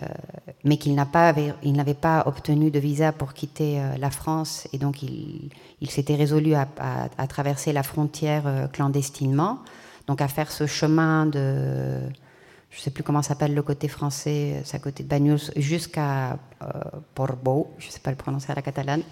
mais 0.64 0.76
qu'il 0.76 0.94
n'avait 0.94 1.94
pas 1.94 2.22
obtenu 2.26 2.70
de 2.70 2.78
visa 2.78 3.12
pour 3.12 3.32
quitter 3.34 3.80
euh, 3.80 3.96
la 3.98 4.10
France, 4.10 4.68
et 4.72 4.78
donc 4.78 5.02
il, 5.02 5.50
s'était 5.90 6.14
résolu 6.14 6.54
à, 6.54 6.66
traverser 7.26 7.72
la 7.72 7.82
frontière 7.82 8.68
clandestinement 8.72 9.60
donc 10.06 10.20
à 10.20 10.28
faire 10.28 10.50
ce 10.50 10.66
chemin 10.66 11.26
de, 11.26 12.00
je 12.70 12.78
ne 12.78 12.82
sais 12.82 12.90
plus 12.90 13.02
comment 13.02 13.22
s'appelle 13.22 13.54
le 13.54 13.62
côté 13.62 13.88
français, 13.88 14.62
c'est 14.64 14.76
à 14.76 14.80
côté 14.80 15.02
de 15.02 15.08
Bagnous, 15.08 15.50
jusqu'à 15.56 16.32
euh, 16.62 16.68
Portbou, 17.14 17.68
je 17.78 17.86
ne 17.86 17.92
sais 17.92 18.00
pas 18.00 18.10
le 18.10 18.16
prononcer 18.16 18.52
à 18.52 18.54
la 18.54 18.62
catalane, 18.62 19.02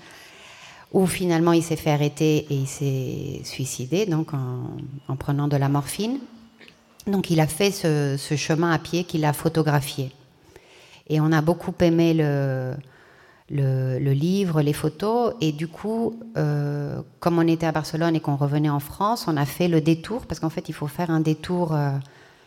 où 0.92 1.06
finalement 1.06 1.52
il 1.52 1.62
s'est 1.62 1.76
fait 1.76 1.90
arrêter 1.90 2.46
et 2.50 2.54
il 2.54 2.66
s'est 2.66 3.40
suicidé, 3.44 4.06
donc 4.06 4.32
en, 4.34 5.16
prenant 5.16 5.48
de 5.48 5.56
la 5.56 5.68
morphine. 5.68 6.18
Donc 7.06 7.30
il 7.30 7.40
a 7.40 7.46
fait 7.46 7.70
ce 7.70 8.36
chemin 8.36 8.70
à 8.70 8.78
pied 8.78 9.04
qu'il 9.04 9.24
a 9.24 9.32
photographié. 9.32 10.12
Et 11.08 11.20
on 11.20 11.32
a 11.32 11.42
beaucoup 11.42 11.74
aimé 11.80 12.14
le, 12.14 12.74
le, 13.50 14.12
livre, 14.12 14.62
les 14.62 14.72
photos. 14.72 15.34
Et 15.40 15.52
du 15.52 15.68
coup, 15.68 16.18
euh, 16.36 17.00
comme 17.20 17.38
on 17.38 17.46
était 17.46 17.66
à 17.66 17.72
Barcelone 17.72 18.16
et 18.16 18.20
qu'on 18.20 18.36
revenait 18.36 18.70
en 18.70 18.80
France, 18.80 19.26
on 19.28 19.36
a 19.36 19.44
fait 19.44 19.68
le 19.68 19.80
détour, 19.80 20.26
parce 20.26 20.40
qu'en 20.40 20.50
fait, 20.50 20.68
il 20.68 20.74
faut 20.74 20.86
faire 20.86 21.10
un 21.10 21.20
détour, 21.20 21.74
euh, 21.74 21.90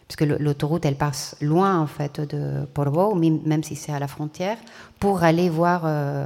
puisque 0.07 0.21
l'autoroute, 0.21 0.85
elle 0.85 0.95
passe 0.95 1.35
loin, 1.41 1.79
en 1.79 1.87
fait, 1.87 2.21
de 2.21 2.65
Portbou, 2.73 3.15
même 3.15 3.63
si 3.63 3.75
c'est 3.75 3.91
à 3.91 3.99
la 3.99 4.07
frontière, 4.07 4.57
pour 4.99 5.23
aller 5.23 5.49
voir 5.49 5.83
euh, 5.85 6.25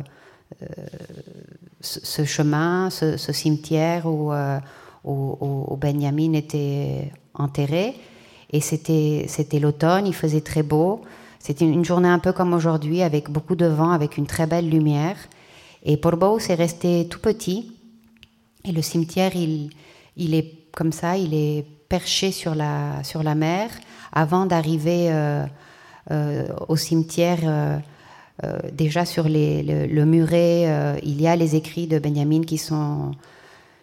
ce, 1.81 2.23
chemin, 2.23 2.89
ce, 2.89 3.17
cimetière 3.17 4.05
où, 4.05 4.31
où, 5.03 5.77
Benjamin 5.77 6.33
était 6.33 7.11
enterré. 7.33 7.95
Et 8.53 8.59
c'était 8.59 9.59
l'automne, 9.59 10.05
il 10.05 10.13
faisait 10.13 10.41
très 10.41 10.61
beau. 10.61 11.01
C'était 11.43 11.65
une 11.65 11.83
journée 11.83 12.07
un 12.07 12.19
peu 12.19 12.33
comme 12.33 12.53
aujourd'hui, 12.53 13.01
avec 13.01 13.31
beaucoup 13.31 13.55
de 13.55 13.65
vent, 13.65 13.89
avec 13.89 14.17
une 14.17 14.27
très 14.27 14.45
belle 14.45 14.69
lumière. 14.69 15.17
Et 15.83 15.97
Portbou, 15.97 16.37
c'est 16.37 16.53
resté 16.53 17.07
tout 17.09 17.19
petit. 17.19 17.71
Et 18.63 18.71
le 18.71 18.83
cimetière, 18.83 19.31
il, 19.35 19.71
est 20.35 20.69
comme 20.71 20.91
ça, 20.91 21.17
il 21.17 21.33
est 21.33 21.65
perché 21.89 22.31
sur 22.31 22.53
la, 22.53 23.01
mer. 23.35 23.71
Avant 24.13 24.45
d'arriver 24.45 25.07
euh, 25.09 25.43
euh, 26.11 26.47
au 26.67 26.75
cimetière, 26.75 27.39
euh, 27.43 27.79
déjà 28.71 29.05
sur 29.05 29.25
le, 29.27 30.05
muret, 30.05 30.99
il 31.01 31.19
y 31.19 31.27
a 31.27 31.35
les 31.35 31.55
écrits 31.55 31.87
de 31.87 31.97
Benjamin 31.97 32.41
qui 32.41 32.59
sont 32.59 33.13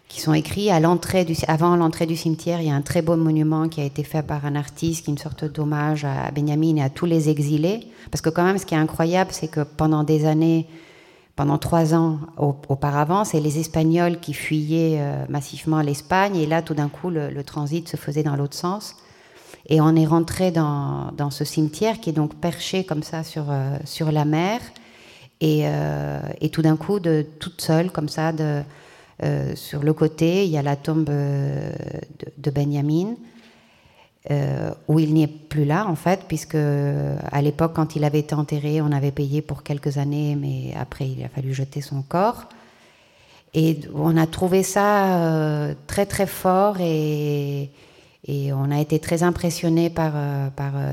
qui 0.09 0.21
sont 0.21 0.33
écrits 0.33 0.71
à 0.71 0.79
l'entrée 0.79 1.23
du, 1.23 1.35
avant 1.47 1.75
l'entrée 1.75 2.07
du 2.07 2.17
cimetière. 2.17 2.59
Il 2.61 2.67
y 2.67 2.71
a 2.71 2.73
un 2.73 2.81
très 2.81 3.03
beau 3.03 3.15
monument 3.15 3.69
qui 3.69 3.79
a 3.79 3.83
été 3.83 4.03
fait 4.03 4.23
par 4.23 4.43
un 4.43 4.55
artiste, 4.55 5.05
qui 5.05 5.11
est 5.11 5.13
une 5.13 5.19
sorte 5.19 5.45
d'hommage 5.45 6.03
à 6.03 6.31
Benjamin 6.31 6.77
et 6.77 6.81
à 6.81 6.89
tous 6.89 7.05
les 7.05 7.29
exilés. 7.29 7.87
Parce 8.11 8.21
que 8.21 8.29
quand 8.29 8.43
même, 8.43 8.57
ce 8.57 8.65
qui 8.65 8.73
est 8.73 8.79
incroyable, 8.79 9.29
c'est 9.31 9.47
que 9.47 9.61
pendant 9.61 10.03
des 10.03 10.25
années, 10.25 10.67
pendant 11.35 11.59
trois 11.59 11.93
ans 11.93 12.19
auparavant, 12.37 13.23
c'est 13.23 13.39
les 13.39 13.59
Espagnols 13.59 14.19
qui 14.19 14.33
fuyaient 14.33 14.97
euh, 14.99 15.25
massivement 15.29 15.81
l'Espagne. 15.81 16.35
Et 16.37 16.47
là, 16.47 16.63
tout 16.63 16.73
d'un 16.73 16.89
coup, 16.89 17.11
le, 17.11 17.43
transit 17.43 17.87
se 17.87 17.95
faisait 17.95 18.23
dans 18.23 18.35
l'autre 18.35 18.57
sens. 18.57 18.95
Et 19.67 19.79
on 19.79 19.95
est 19.95 20.07
rentré 20.07 20.49
dans, 20.49 21.11
dans, 21.15 21.29
ce 21.29 21.45
cimetière 21.45 21.99
qui 21.99 22.09
est 22.09 22.13
donc 22.13 22.33
perché 22.33 22.83
comme 22.83 23.03
ça 23.03 23.23
sur, 23.23 23.45
euh, 23.51 23.77
sur 23.85 24.11
la 24.11 24.25
mer. 24.25 24.59
Et, 25.39 25.61
euh, 25.65 26.19
et 26.41 26.49
tout 26.49 26.63
d'un 26.63 26.77
coup, 26.77 26.99
de 26.99 27.23
toute 27.39 27.61
seule, 27.61 27.91
comme 27.91 28.09
ça, 28.09 28.31
de 28.31 28.63
euh, 29.23 29.53
sur 29.55 29.83
le 29.83 29.93
côté, 29.93 30.45
il 30.45 30.51
y 30.51 30.57
a 30.57 30.61
la 30.61 30.75
tombe 30.75 31.09
euh, 31.09 31.71
de, 32.37 32.51
Benjamin, 32.51 33.15
euh, 34.31 34.71
où 34.87 34.99
il 34.99 35.13
n'y 35.13 35.23
est 35.23 35.27
plus 35.27 35.65
là, 35.65 35.87
en 35.87 35.95
fait, 35.95 36.21
puisque 36.27 36.55
à 36.55 37.41
l'époque, 37.41 37.73
quand 37.75 37.95
il 37.95 38.03
avait 38.05 38.19
été 38.19 38.35
enterré, 38.35 38.81
on 38.81 38.91
avait 38.91 39.11
payé 39.11 39.41
pour 39.41 39.63
quelques 39.63 39.97
années, 39.97 40.37
mais 40.39 40.73
après, 40.79 41.07
il 41.07 41.23
a 41.23 41.29
fallu 41.29 41.53
jeter 41.53 41.81
son 41.81 42.01
corps. 42.01 42.47
Et 43.53 43.79
on 43.95 44.15
a 44.15 44.27
trouvé 44.27 44.61
ça 44.61 45.73
très, 45.87 46.05
très 46.05 46.27
fort 46.27 46.77
et, 46.79 47.71
on 48.27 48.69
a 48.69 48.79
été 48.79 48.99
très 48.99 49.23
impressionnés 49.23 49.89
par, 49.89 50.13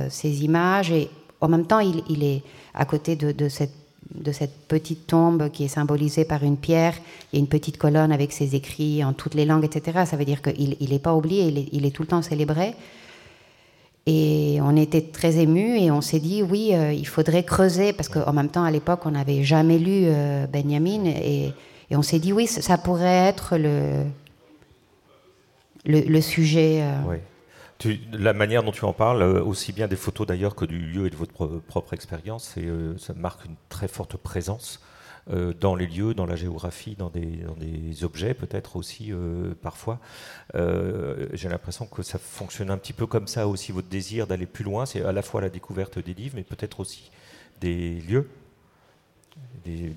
ces 0.09 0.43
images. 0.43 0.91
Et 0.91 1.11
en 1.43 1.49
même 1.49 1.67
temps, 1.67 1.81
il, 1.81 2.03
il 2.09 2.25
est 2.25 2.43
à 2.73 2.87
côté 2.87 3.15
de, 3.15 3.31
de 3.31 3.49
cette 3.49 3.86
de 4.15 4.33
cette 4.33 4.57
petite 4.69 5.07
tombe 5.07 5.51
qui 5.51 5.65
est 5.65 5.69
symbolisée 5.69 6.25
par 6.25 6.43
une 6.43 6.57
pierre. 6.57 6.95
Il 7.33 7.37
a 7.37 7.41
une 7.41 7.49
petite 7.49 7.79
colonne 7.79 8.13
avec 8.13 8.33
ses 8.33 8.55
écrits 8.55 9.05
en 9.05 9.13
toutes 9.13 9.35
les 9.35 9.45
langues, 9.45 9.65
etc. 9.65 10.05
Ça 10.07 10.17
veut 10.17 10.25
dire 10.25 10.43
qu'il 10.43 10.77
n'est 10.91 10.99
pas 10.99 11.15
oublié, 11.15 11.69
il 11.73 11.87
est, 11.87 11.91
tout 11.91 12.03
le 12.03 12.09
temps 12.09 12.23
célébré. 12.23 12.75
Et 14.07 14.59
on 14.63 14.77
était 14.77 15.03
très 15.03 15.39
émus 15.39 15.79
et 15.79 15.91
on 15.91 16.01
s'est 16.01 16.21
dit, 16.21 16.43
oui, 16.43 16.71
euh, 16.73 16.93
il 16.93 17.07
faudrait 17.09 17.43
creuser, 17.43 17.93
parce 17.93 18.09
qu'en 18.09 18.33
même 18.33 18.49
temps, 18.49 18.63
à 18.63 18.71
l'époque, 18.71 19.01
on 19.05 19.11
n'avait 19.11 19.43
jamais 19.43 19.79
lu 19.79 20.05
euh, 20.05 20.47
Benjamin. 20.47 21.07
Et, 21.07 21.53
on 21.91 22.03
s'est 22.03 22.21
dit, 22.21 22.33
oui, 22.33 22.47
ça 22.47 22.79
pourrait 22.79 23.27
être 23.29 23.57
le, 23.59 24.05
le, 25.85 26.21
sujet. 26.21 26.83
Euh, 26.83 27.17
la 28.13 28.33
manière 28.33 28.63
dont 28.63 28.73
tu 28.73 28.85
en 28.85 28.93
parles, 28.93 29.23
euh, 29.23 29.43
aussi 29.43 29.73
bien 29.73 29.89
des 29.89 29.97
photos 29.97 30.27
d'ailleurs 30.27 30.55
que 30.55 30.65
du 30.65 30.79
lieu 30.79 31.07
et 31.07 31.11
de 31.11 31.17
votre 31.17 31.47
propre 31.47 31.93
expérience, 31.93 32.55
euh, 32.59 32.97
ça 32.99 33.15
marque 33.15 33.45
une 33.45 33.57
très 33.69 33.89
forte 33.89 34.17
présence 34.17 34.81
euh, 35.31 35.53
dans 35.53 35.75
les 35.75 35.87
lieux, 35.87 36.15
dans 36.15 36.27
la 36.27 36.37
géographie, 36.37 36.95
dans 36.97 37.11
des, 37.11 38.05
objets 38.05 38.35
peut-être 38.35 38.77
aussi 38.77 39.13
parfois. 39.63 39.99
J'ai 40.55 41.49
l'impression 41.49 41.87
que 41.87 42.03
ça 42.03 42.19
fonctionne 42.19 42.71
un 42.71 42.77
petit 42.77 42.93
peu 42.93 43.07
comme 43.07 43.27
ça 43.27 43.49
aussi, 43.49 43.73
votre 43.73 43.89
désir 43.89 44.27
d'aller 44.27 44.47
plus 44.47 44.65
loin, 44.65 44.85
c'est 44.87 45.03
à 45.03 45.13
la 45.13 45.23
fois 45.23 45.41
la 45.41 45.49
découverte 45.49 45.99
des 45.99 46.15
livres, 46.15 46.35
mais 46.37 46.43
peut-être 46.43 46.81
aussi 46.81 47.11
des 47.61 48.01
lieux 48.01 48.29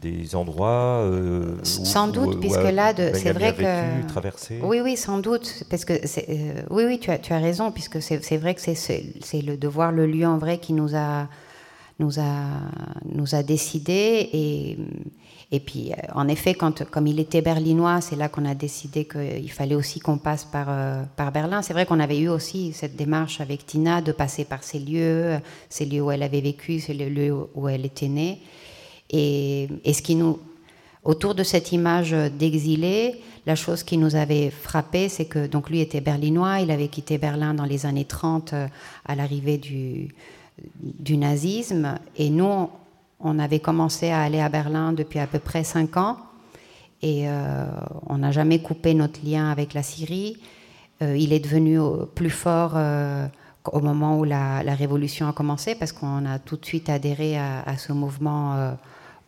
des, 0.02 0.36
endroits 0.36 1.02
euh, 1.04 1.56
sans 1.64 2.08
doute 2.08 2.40
puisque 2.40 2.72
là 2.72 2.94
c'est 2.96 3.32
vrai 3.32 3.54
que 3.54 4.08
traversé. 4.08 4.60
oui 4.64 4.82
oui 4.84 4.98
sans 4.98 5.20
doute 5.20 5.64
parce 5.70 5.86
que 5.86 5.94
euh, 5.94 6.62
oui 6.70 6.84
oui 6.86 7.00
tu 7.00 7.12
as, 7.12 7.18
tu 7.18 7.34
as 7.34 7.40
raison 7.40 7.72
puisque 7.72 8.02
c'est 8.02 8.38
vrai 8.38 8.56
que 8.56 8.62
c'est 8.62 9.42
le 9.42 9.58
de 9.58 9.68
voir 9.68 9.92
le 9.92 10.06
lieu 10.06 10.26
en 10.26 10.38
vrai 10.38 10.58
qui 10.58 10.74
nous 10.74 10.96
a 10.96 11.28
nous 12.00 12.20
a 12.20 12.46
nous 13.06 13.36
a 13.36 13.44
décidé 13.44 14.30
et 14.34 14.78
et 15.52 15.60
puis, 15.60 15.92
euh, 15.92 15.96
en 16.14 16.28
effet, 16.28 16.54
quand, 16.54 16.88
comme 16.92 17.08
il 17.08 17.20
était 17.20 17.42
berlinois, 17.42 18.02
c'est 18.02 18.16
là 18.16 18.30
qu'on 18.30 18.46
a 18.46 18.54
décidé 18.54 19.06
qu'il 19.06 19.52
fallait 19.52 19.74
aussi 19.74 20.00
qu'on 20.00 20.20
passe 20.20 20.46
par, 20.46 20.68
par 21.16 21.32
Berlin. 21.32 21.64
C'est 21.64 21.74
vrai 21.74 21.88
qu'on 21.88 22.00
avait 22.00 22.20
eu 22.20 22.30
aussi 22.30 22.72
cette 22.72 22.96
démarche 22.96 23.42
avec 23.42 23.66
Tina 23.66 24.04
de 24.04 24.12
passer 24.12 24.46
par 24.46 24.64
ces 24.64 24.78
lieux, 24.78 25.40
ces 25.68 25.88
lieux 25.88 26.02
où 26.02 26.12
elle 26.12 26.22
avait 26.22 26.42
vécu, 26.42 26.80
ces 26.80 26.94
lieux 26.94 27.34
où 27.56 27.68
elle 27.68 27.84
était 27.84 28.10
née. 28.10 28.44
Et, 29.10 29.70
ce 29.86 30.02
qui 30.02 30.16
nous, 30.16 30.40
autour 31.04 31.36
de 31.36 31.44
cette 31.44 31.72
image 31.72 32.12
d'exilé, 32.12 33.22
la 33.46 33.56
chose 33.56 33.82
qui 33.82 33.98
nous 33.98 34.16
avait 34.16 34.52
frappé, 34.52 35.10
c'est 35.10 35.26
que 35.26 35.48
donc 35.48 35.72
lui 35.72 35.80
était 35.80 36.02
berlinois, 36.02 36.60
il 36.60 36.72
avait 36.72 36.88
quitté 36.88 37.18
Berlin 37.18 37.56
dans 37.56 37.66
les 37.66 37.86
années 37.86 38.06
30 38.06 38.54
euh, 38.54 38.68
à 39.06 39.16
l'arrivée 39.16 39.58
du, 39.58 41.18
nazisme, 41.18 41.98
et 42.16 42.30
nous, 42.30 42.70
on 43.20 43.40
avait 43.40 43.60
commencé 43.60 44.10
à 44.10 44.22
aller 44.22 44.40
à 44.40 44.50
Berlin 44.50 44.94
depuis 44.94 45.18
à 45.18 45.26
peu 45.26 45.40
près 45.40 45.64
cinq 45.64 45.98
ans, 45.98 46.18
et 47.02 47.28
euh, 47.28 47.66
on 48.08 48.20
n'a 48.20 48.32
jamais 48.32 48.60
coupé 48.60 48.94
notre 48.94 49.26
lien 49.26 49.50
avec 49.50 49.74
la 49.74 49.82
Syrie. 49.82 50.38
Euh, 51.02 51.18
il 51.18 51.34
est 51.34 51.40
devenu 51.40 51.80
plus 52.14 52.30
fort 52.30 52.78
au 53.72 53.80
moment 53.80 54.20
où 54.20 54.26
la, 54.26 54.60
révolution 54.76 55.28
a 55.28 55.34
commencé, 55.34 55.74
parce 55.74 55.92
qu'on 55.92 56.26
a 56.26 56.40
tout 56.40 56.58
de 56.58 56.66
suite 56.66 56.90
adhéré 56.90 57.38
à 57.38 57.78
ce 57.78 57.94
mouvement 57.94 58.76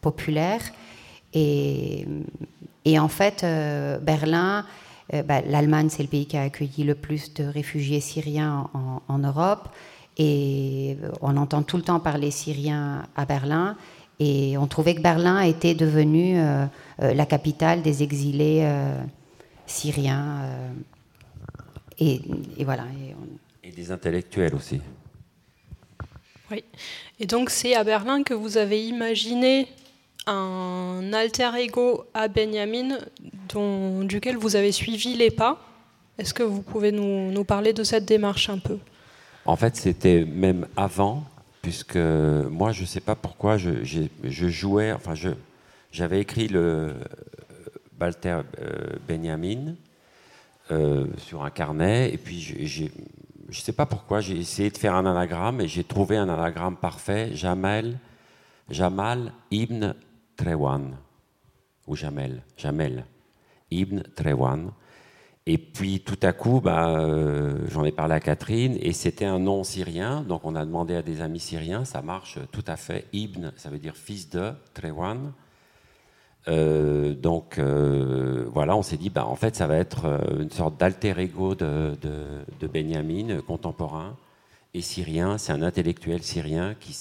populaire. 0.02 0.62
Et, 1.34 2.06
et 2.86 3.00
en 3.00 3.08
fait, 3.08 3.44
euh, 3.44 4.00
Berlin, 4.00 4.66
euh, 5.14 5.24
bah, 5.24 5.42
l'Allemagne, 5.42 5.90
c'est 5.90 6.04
le 6.04 6.10
pays 6.10 6.26
qui 6.26 6.38
a 6.38 6.44
accueilli 6.44 6.84
le 6.84 6.96
plus 6.96 7.34
de 7.34 7.44
réfugiés 7.44 8.00
syriens 8.00 8.70
en, 9.08 9.18
Europe. 9.20 9.70
Et 10.18 10.98
on 11.22 11.38
entend 11.38 11.64
tout 11.64 11.78
le 11.78 11.84
temps 11.84 12.00
parler 12.00 12.32
syrien 12.32 13.04
à 13.16 13.26
Berlin. 13.26 13.78
Et 14.20 14.58
on 14.58 14.68
trouvait 14.68 14.94
que 14.94 15.02
Berlin 15.02 15.42
était 15.42 15.74
devenue 15.74 16.38
euh, 16.38 16.66
la 17.00 17.26
capitale 17.26 17.82
des 17.82 18.04
exilés 18.04 18.68
syriens. 19.66 20.42
Et, 21.98 22.20
voilà. 22.60 22.86
et 23.64 23.72
des 23.72 23.92
intellectuels 23.92 24.54
aussi. 24.56 24.82
Oui. 26.52 26.64
Et 27.20 27.26
donc 27.26 27.50
c'est 27.50 27.76
à 27.76 27.84
Berlin 27.84 28.24
que 28.24 28.34
vous 28.34 28.58
avez 28.58 28.86
imaginé 28.86 29.68
un 30.28 31.14
alter 31.14 31.50
ego 31.58 32.06
à 32.14 32.28
Benjamin 32.28 32.98
dont, 33.50 34.04
duquel 34.04 34.38
vous 34.38 34.56
avez 34.56 34.72
suivi 34.72 35.16
les 35.16 35.32
pas. 35.32 35.60
Est-ce 36.18 36.34
que 36.34 36.44
vous 36.44 36.62
pouvez 36.62 36.92
nous, 36.92 37.44
parler 37.44 37.74
de 37.74 37.84
cette 37.84 38.06
démarche 38.06 38.50
un 38.50 38.60
peu? 38.60 38.78
En 39.46 39.56
fait, 39.56 39.76
c'était 39.76 40.24
même 40.26 40.68
avant, 40.78 41.24
puisque 41.62 41.96
moi, 41.96 42.72
je 42.72 42.82
ne 42.82 42.86
sais 42.86 43.00
pas 43.00 43.16
pourquoi, 43.16 43.58
je, 43.58 44.48
jouais, 44.48 44.92
enfin, 44.92 45.14
j'avais 45.92 46.20
écrit 46.20 46.48
le 46.48 46.94
Walter 48.00 48.42
euh, 48.60 48.98
Benjamin 49.08 49.76
euh, 50.72 51.08
sur 51.18 51.44
un 51.44 51.50
carnet, 51.50 52.14
et 52.14 52.18
puis 52.18 52.40
je 52.40 52.84
ne 52.84 53.54
sais 53.54 53.74
pas 53.74 53.86
pourquoi, 53.86 54.22
j'ai 54.22 54.38
essayé 54.38 54.70
de 54.70 54.78
faire 54.78 54.96
un 54.96 55.06
anagramme, 55.06 55.62
et 55.62 55.68
j'ai 55.68 55.84
trouvé 55.84 56.18
un 56.18 56.30
anagramme 56.30 56.76
parfait, 56.76 57.32
Jamal, 57.34 57.98
Jamal 58.70 59.34
Ibn 59.50 59.94
Trewan, 60.42 60.98
ou 61.86 61.96
Jamel, 61.96 62.42
Jamel, 62.58 63.06
Ibn 63.70 64.02
Trewan. 64.16 64.72
Et 65.46 65.60
puis 65.60 66.00
tout 66.00 66.18
à 66.24 66.34
coup, 66.34 66.62
bah, 66.62 66.90
euh, 66.90 67.68
j'en 67.68 67.84
ai 67.84 67.92
parlé 67.92 68.16
à 68.16 68.20
Catherine, 68.20 68.76
et 68.80 68.92
c'était 68.94 69.26
un 69.26 69.38
nom 69.38 69.64
syrien, 69.64 70.22
donc 70.22 70.42
on 70.44 70.56
a 70.56 70.66
demandé 70.66 70.96
à 70.96 71.04
des 71.04 71.22
amis 71.22 71.40
syriens, 71.40 71.86
ça 71.86 72.02
marche 72.02 72.40
tout 72.52 72.64
à 72.66 72.76
fait. 72.76 73.06
Ibn, 73.14 73.52
ça 73.56 73.70
veut 73.70 73.78
dire 73.78 73.96
fils 73.96 74.30
de 74.30 74.52
Trewan. 74.74 75.32
Euh, 76.48 77.14
donc 77.14 77.60
euh, 77.60 78.46
voilà, 78.52 78.76
on 78.76 78.82
s'est 78.82 78.98
dit, 78.98 79.12
bah, 79.12 79.28
en 79.28 79.36
fait, 79.36 79.56
ça 79.56 79.68
va 79.68 79.78
être 79.78 80.06
une 80.40 80.50
sorte 80.50 80.80
d'alter 80.80 81.20
ego 81.20 81.54
de, 81.54 81.96
Benjamin, 82.74 83.42
contemporain 83.42 84.16
et 84.74 84.82
syrien. 84.82 85.38
C'est 85.38 85.54
un 85.54 85.62
intellectuel 85.62 86.24
syrien 86.24 86.76
qui, 86.80 86.96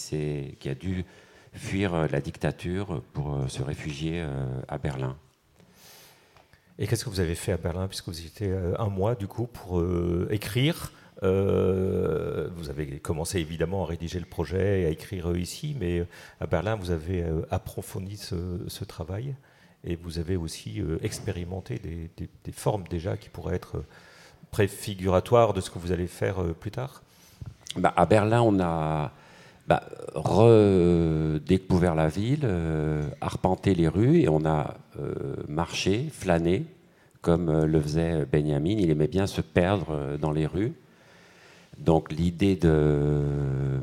qui 0.59 0.69
a 0.69 0.75
dû 0.75 1.07
fuir 1.53 2.09
la 2.09 2.21
dictature 2.21 3.03
pour 3.13 3.45
se 3.49 3.63
réfugier 3.63 4.25
à 4.69 4.79
Berlin. 4.79 5.17
Et 6.79 6.87
qu'est-ce 6.87 7.05
que 7.05 7.11
vous 7.11 7.21
avez 7.21 7.35
fait 7.35 7.53
à 7.53 7.57
Berlin, 7.57 7.89
puisque 7.89 8.09
vous 8.09 8.25
étiez 8.25 8.55
un 8.79 8.89
mois 8.89 9.15
du 9.15 9.27
coup 9.27 9.47
pour 9.47 9.83
écrire 10.31 10.93
euh, 11.23 12.49
vous 12.57 12.71
avez 12.71 12.99
commencé 12.99 13.39
évidemment 13.39 13.85
à 13.85 13.87
rédiger 13.87 14.19
le 14.19 14.25
projet 14.25 14.83
et 14.83 14.87
à 14.87 14.89
écrire 14.89 15.37
ici, 15.37 15.77
mais 15.79 16.07
à 16.41 16.47
Berlin, 16.47 16.77
vous 16.77 16.91
avez 16.91 17.23
euh, 17.23 17.43
approfondi 17.51 18.17
ce, 18.17 18.85
travail 18.85 19.35
et 19.85 19.97
vous 19.97 20.19
avez 20.19 20.37
aussi 20.37 20.81
euh, 20.81 20.99
expérimenté 21.03 21.79
des, 21.79 22.53
formes 22.53 22.85
déjà 22.89 23.17
qui 23.17 23.29
pourraient 23.29 23.57
être 23.57 23.85
préfiguratoires 24.51 25.53
de 25.53 25.61
ce 25.61 25.71
que 25.71 25.79
vous 25.79 25.93
allez 25.93 26.07
faire 26.07 26.43
plus 26.59 26.71
tard? 26.71 27.03
Bah, 27.77 27.93
À 27.97 28.07
Berlin, 28.07 28.43
on 28.43 28.59
a 28.61 29.13
bah, 29.69 29.83
redécouvert 30.15 31.95
la 31.95 32.09
ville, 32.09 32.49
arpenté 33.21 33.75
les 33.75 33.89
rues 33.89 34.21
et 34.21 34.29
on 34.29 34.45
a 34.45 34.75
marché, 35.49 36.09
flâné, 36.11 36.65
comme 37.23 37.65
le 37.65 37.81
faisait 37.81 38.25
Benjamin. 38.25 38.77
Il 38.79 38.91
aimait 38.91 39.07
bien 39.07 39.27
se 39.27 39.41
perdre 39.41 40.17
dans 40.21 40.33
les 40.33 40.47
rues. 40.47 40.75
Donc 41.81 42.13
l'idée 42.13 42.57
de, 42.57 43.81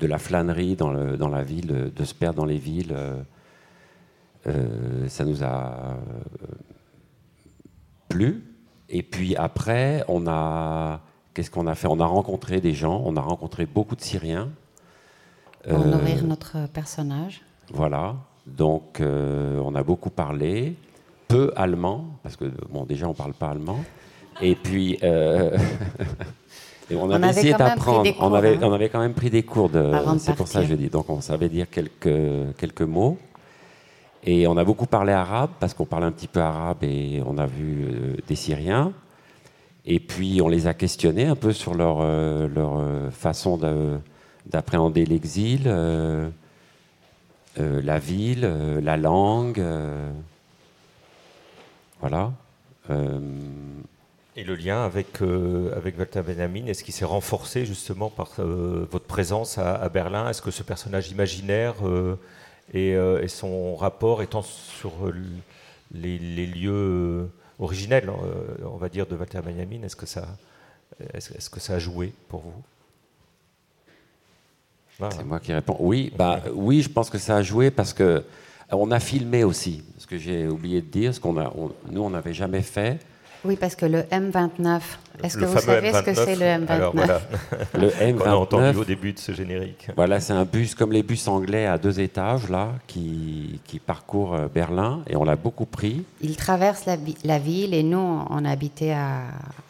la 0.00 0.18
flânerie 0.18 0.74
dans, 0.74 0.90
la 0.90 1.42
ville, 1.42 1.92
de 1.94 2.04
se 2.04 2.14
perdre 2.14 2.38
dans 2.38 2.44
les 2.44 2.58
villes, 2.58 2.92
euh, 2.92 3.22
euh, 4.48 5.08
ça 5.08 5.24
nous 5.24 5.44
a 5.44 5.46
euh, 5.46 5.94
plu. 8.08 8.42
Et 8.88 9.02
puis 9.02 9.36
après, 9.36 10.04
on 10.08 10.26
a, 10.26 11.00
qu'est-ce 11.32 11.50
qu'on 11.50 11.66
a 11.66 11.74
fait? 11.74 11.88
On 11.88 12.00
a 12.00 12.06
rencontré 12.06 12.60
des 12.60 12.74
gens, 12.74 13.02
on 13.04 13.16
a 13.16 13.20
rencontré 13.20 13.66
beaucoup 13.66 13.96
de 13.96 14.02
Syriens. 14.02 14.50
Pour 15.68 15.84
nourrir 15.84 16.24
notre 16.24 16.68
personnage. 16.68 17.42
Voilà. 17.72 18.14
Donc 18.46 19.00
on 19.00 19.74
a 19.74 19.82
beaucoup 19.82 20.10
parlé, 20.10 20.76
peu 21.26 21.52
allemand, 21.56 22.04
parce 22.22 22.36
que 22.36 22.44
bon 22.70 22.84
déjà 22.84 23.08
on 23.08 23.14
parle 23.14 23.34
pas 23.34 23.48
allemand. 23.48 23.80
Et 24.40 24.54
puis 24.54 24.98
on, 25.02 27.10
avait 27.10 27.30
essayé 27.30 27.54
d'apprendre. 27.54 28.08
On 28.20 28.32
avait, 28.34 28.56
hein. 28.56 28.60
on 28.62 28.72
avait 28.72 28.88
quand 28.88 29.00
même 29.00 29.14
pris 29.14 29.30
des 29.30 29.42
cours 29.42 29.68
de. 29.68 29.92
C'est 30.18 30.36
pour 30.36 30.46
ça 30.46 30.60
que 30.60 30.68
je 30.68 30.74
dis. 30.74 30.88
Donc 30.88 31.10
on 31.10 31.20
savait 31.20 31.48
dire 31.48 31.68
quelques, 31.68 32.54
quelques 32.56 32.82
mots. 32.82 33.18
Et 34.26 34.48
on 34.48 34.56
a 34.56 34.64
beaucoup 34.64 34.86
parlé 34.86 35.12
arabe 35.12 35.50
parce 35.60 35.72
qu'on 35.72 35.84
parlait 35.84 36.06
un 36.06 36.12
petit 36.12 36.26
peu 36.26 36.40
arabe 36.40 36.82
et 36.82 37.22
on 37.24 37.38
a 37.38 37.46
vu 37.46 37.84
euh, 37.84 38.16
des 38.26 38.34
Syriens. 38.34 38.92
Et 39.84 40.00
puis 40.00 40.40
on 40.42 40.48
les 40.48 40.66
a 40.66 40.74
questionnés 40.74 41.26
un 41.26 41.36
peu 41.36 41.52
sur 41.52 41.74
leur, 41.74 41.98
euh, 42.00 42.48
leur 42.48 42.76
euh, 42.76 43.10
façon 43.10 43.56
d'appréhender 44.46 45.06
l'exil, 45.06 45.64
la 47.56 47.98
ville, 47.98 48.40
la 48.82 48.96
langue. 48.96 49.62
voilà. 52.00 52.32
Et 54.36 54.44
le 54.44 54.54
lien 54.54 54.84
avec, 54.84 55.22
euh, 55.22 55.74
avec 55.74 55.98
Walter 55.98 56.20
Benjamin, 56.20 56.66
est-ce 56.66 56.84
qu'il 56.84 56.92
s'est 56.92 57.06
renforcé 57.06 57.64
justement 57.64 58.10
par 58.10 58.32
euh, 58.38 58.86
votre 58.90 59.06
présence 59.06 59.56
à, 59.56 59.88
Berlin? 59.88 60.28
Est-ce 60.28 60.42
que 60.42 60.50
ce 60.50 60.62
personnage 60.62 61.10
imaginaire 61.10 61.74
euh, 61.86 62.18
et, 62.74 63.28
son 63.28 63.74
rapport 63.76 64.22
étant 64.22 64.42
sur 64.42 64.92
les, 65.90 66.18
lieux 66.18 67.30
originels, 67.58 68.10
on 68.62 68.76
va 68.76 68.90
dire, 68.90 69.06
de 69.06 69.16
Walter 69.16 69.40
Benjamin, 69.42 69.82
est-ce 69.84 69.96
que, 69.96 70.04
est-ce, 71.14 71.48
que 71.48 71.60
ça 71.60 71.74
a 71.74 71.78
joué 71.78 72.12
pour 72.28 72.40
vous? 72.40 72.62
C'est 74.98 75.24
moi 75.24 75.40
qui 75.40 75.52
réponds. 75.52 75.76
Oui, 75.78 76.12
bah, 76.16 76.40
oui, 76.54 76.82
je 76.82 76.88
pense 76.88 77.10
que 77.10 77.18
ça 77.18 77.36
a 77.36 77.42
joué 77.42 77.70
parce 77.70 77.92
que 77.92 78.24
on 78.72 78.90
a 78.90 79.00
filmé 79.00 79.44
aussi. 79.44 79.82
Ce 79.98 80.06
que 80.06 80.18
j'ai 80.18 80.48
oublié 80.48 80.80
de 80.80 80.86
dire, 80.86 81.14
ce 81.14 81.20
qu'on 81.20 81.38
a, 81.38 81.52
nous, 81.90 82.02
on 82.02 82.10
n'avait 82.10 82.34
jamais 82.34 82.62
fait. 82.62 82.98
Oui, 83.44 83.56
parce 83.56 83.76
que 83.76 83.86
le 83.86 84.00
M29, 84.00 84.80
est-ce 85.22 85.38
que 85.38 85.44
vous 85.44 85.58
savez 85.60 85.92
ce 85.92 86.02
que 86.02 86.14
c'est 86.14 86.34
le 86.34 86.64
M29 86.64 86.68
alors, 86.68 86.96
voilà. 86.96 87.20
Le 87.74 87.90
M29, 87.90 88.22
on 88.24 88.24
a 88.24 88.34
entendu 88.34 88.78
au 88.78 88.84
début 88.84 89.12
de 89.12 89.20
ce 89.20 89.30
générique. 89.32 89.88
Voilà, 89.94 90.18
c'est 90.18 90.32
un 90.32 90.44
bus 90.44 90.74
comme 90.74 90.90
les 90.90 91.04
bus 91.04 91.28
anglais 91.28 91.66
à 91.66 91.78
deux 91.78 92.00
étages, 92.00 92.48
là, 92.48 92.72
qui, 92.88 93.60
qui 93.64 93.78
parcourt 93.78 94.34
euh, 94.34 94.48
Berlin, 94.52 95.02
et 95.06 95.14
on 95.14 95.22
l'a 95.22 95.36
beaucoup 95.36 95.66
pris. 95.66 96.04
Il 96.22 96.36
traverse 96.36 96.86
la, 96.86 96.96
la, 97.22 97.38
ville, 97.38 97.72
et 97.72 97.84
nous, 97.84 98.24
on 98.30 98.44
habitait 98.44 98.92
à, 98.92 99.20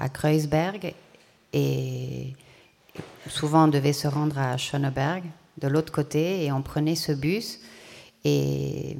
à 0.00 0.08
Kreuzberg, 0.08 0.94
et 1.52 2.32
souvent 3.28 3.64
on 3.64 3.68
devait 3.68 3.92
se 3.92 4.08
rendre 4.08 4.38
à 4.38 4.56
Schöneberg, 4.56 5.24
de 5.58 5.68
l'autre 5.68 5.92
côté, 5.92 6.44
et 6.44 6.52
on 6.52 6.62
prenait 6.62 6.96
ce 6.96 7.12
bus, 7.12 7.60
et 8.24 8.96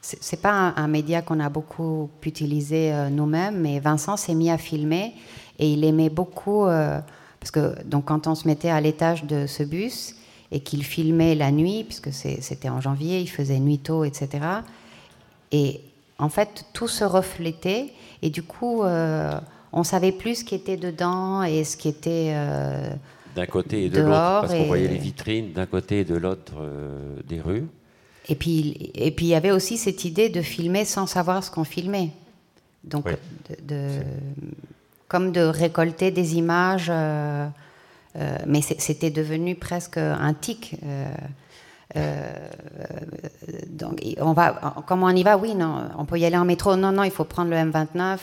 c'est 0.00 0.40
pas 0.40 0.72
un, 0.76 0.88
média 0.88 1.22
qu'on 1.22 1.40
a 1.40 1.48
beaucoup 1.48 2.10
utilisé 2.22 2.92
euh, 2.92 3.10
nous-mêmes, 3.10 3.60
mais 3.60 3.78
Vincent 3.78 4.16
s'est 4.16 4.34
mis 4.34 4.50
à 4.50 4.58
filmer 4.58 5.14
et 5.58 5.70
il 5.72 5.84
aimait 5.84 6.08
beaucoup 6.08 6.64
euh, 6.66 6.98
parce 7.40 7.50
que 7.50 7.82
donc 7.84 8.06
quand 8.06 8.26
on 8.26 8.34
se 8.34 8.46
mettait 8.46 8.70
à 8.70 8.80
l'étage 8.80 9.24
de 9.24 9.46
ce 9.46 9.62
bus 9.62 10.14
et 10.50 10.60
qu'il 10.60 10.82
filmait 10.82 11.34
la 11.34 11.50
nuit, 11.50 11.84
puisque 11.84 12.12
c'était 12.12 12.68
en 12.68 12.80
janvier, 12.80 13.20
il 13.20 13.28
faisait 13.28 13.58
nuit 13.58 13.78
tôt, 13.78 14.04
etc. 14.04 14.28
Et 15.52 15.82
en 16.18 16.30
fait, 16.30 16.64
tout 16.72 16.88
se 16.88 17.04
reflétait 17.04 17.92
et 18.22 18.30
du 18.30 18.42
coup, 18.42 18.82
euh, 18.82 19.38
on 19.72 19.84
savait 19.84 20.12
plus 20.12 20.36
ce 20.40 20.44
qui 20.44 20.54
était 20.54 20.76
dedans 20.76 21.42
et 21.42 21.64
ce 21.64 21.76
qui 21.76 21.88
était 21.88 22.34
d'un 23.36 23.46
côté 23.46 23.84
et 23.84 23.90
de 23.90 24.00
l'autre, 24.00 24.40
parce 24.40 24.52
qu'on 24.52 24.64
voyait 24.64 24.88
les 24.88 24.98
vitrines 24.98 25.52
d'un 25.52 25.66
côté 25.66 26.00
et 26.00 26.04
de 26.04 26.16
l'autre 26.16 26.54
des 27.28 27.40
rues. 27.40 27.66
Et 28.28 28.34
puis, 28.34 28.90
et 28.94 29.10
puis 29.10 29.26
il 29.26 29.30
y 29.30 29.34
avait 29.34 29.50
aussi 29.50 29.78
cette 29.78 30.04
idée 30.04 30.28
de 30.28 30.42
filmer 30.42 30.84
sans 30.84 31.06
savoir 31.06 31.42
ce 31.42 31.50
qu'on 31.50 31.64
filmait. 31.64 32.10
Donc, 32.84 33.06
de, 33.66 34.00
comme 35.08 35.32
de 35.32 35.40
récolter 35.40 36.10
des 36.10 36.36
images, 36.36 36.88
euh, 36.90 37.48
euh, 38.16 38.38
mais 38.46 38.60
c'était 38.60 39.10
devenu 39.10 39.54
presque 39.54 39.96
un 39.96 40.34
tic. 40.34 40.76
Euh, 41.96 42.30
donc, 43.70 44.02
on 44.20 44.32
va, 44.32 44.82
comment 44.86 45.06
on 45.06 45.16
y 45.16 45.22
va 45.22 45.36
Oui, 45.36 45.54
non, 45.54 45.88
on 45.96 46.04
peut 46.04 46.18
y 46.18 46.24
aller 46.24 46.36
en 46.36 46.44
métro. 46.44 46.76
Non, 46.76 46.92
non, 46.92 47.04
il 47.04 47.10
faut 47.10 47.24
prendre 47.24 47.50
le 47.50 47.56
M29 47.56 48.18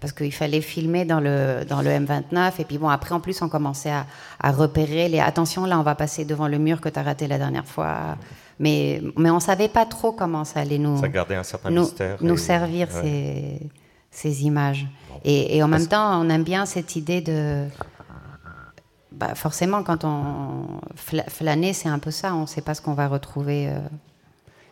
parce 0.00 0.12
qu'il 0.12 0.32
fallait 0.32 0.60
filmer 0.60 1.04
dans 1.04 1.18
le, 1.18 1.64
dans 1.68 1.80
le 1.80 1.90
M29. 1.90 2.52
Et 2.58 2.64
puis 2.64 2.78
bon, 2.78 2.88
après, 2.88 3.14
en 3.14 3.20
plus, 3.20 3.40
on 3.42 3.48
commençait 3.48 3.90
à, 3.90 4.06
à 4.38 4.52
repérer 4.52 5.08
les. 5.08 5.18
Attention, 5.18 5.64
là, 5.64 5.78
on 5.78 5.82
va 5.82 5.94
passer 5.94 6.24
devant 6.24 6.46
le 6.46 6.58
mur 6.58 6.80
que 6.80 6.88
tu 6.88 6.98
as 6.98 7.02
raté 7.02 7.26
la 7.26 7.38
dernière 7.38 7.66
fois. 7.66 8.16
Mais, 8.58 9.02
mais 9.16 9.30
on 9.30 9.36
ne 9.36 9.40
savait 9.40 9.68
pas 9.68 9.84
trop 9.84 10.12
comment 10.12 10.44
ça 10.44 10.60
allait 10.60 10.78
nous, 10.78 11.00
ça 11.00 11.06
un 11.30 11.42
certain 11.42 11.70
nous, 11.70 11.82
mystère 11.82 12.18
nous 12.20 12.36
servir 12.36 12.88
ces, 12.90 13.58
ces, 14.10 14.44
images. 14.44 14.86
Et, 15.24 15.56
et, 15.56 15.62
en 15.62 15.68
même 15.68 15.86
temps, 15.86 16.20
on 16.20 16.28
aime 16.28 16.44
bien 16.44 16.66
cette 16.66 16.96
idée 16.96 17.20
de... 17.20 17.64
Bah 19.16 19.34
forcément, 19.34 19.82
quand 19.82 20.04
on 20.04 20.80
flâner, 20.96 21.72
c'est 21.72 21.88
un 21.88 21.98
peu 21.98 22.10
ça. 22.10 22.34
On 22.34 22.42
ne 22.42 22.46
sait 22.46 22.62
pas 22.62 22.74
ce 22.74 22.82
qu'on 22.82 22.94
va 22.94 23.06
retrouver 23.06 23.68
euh, 23.68 23.78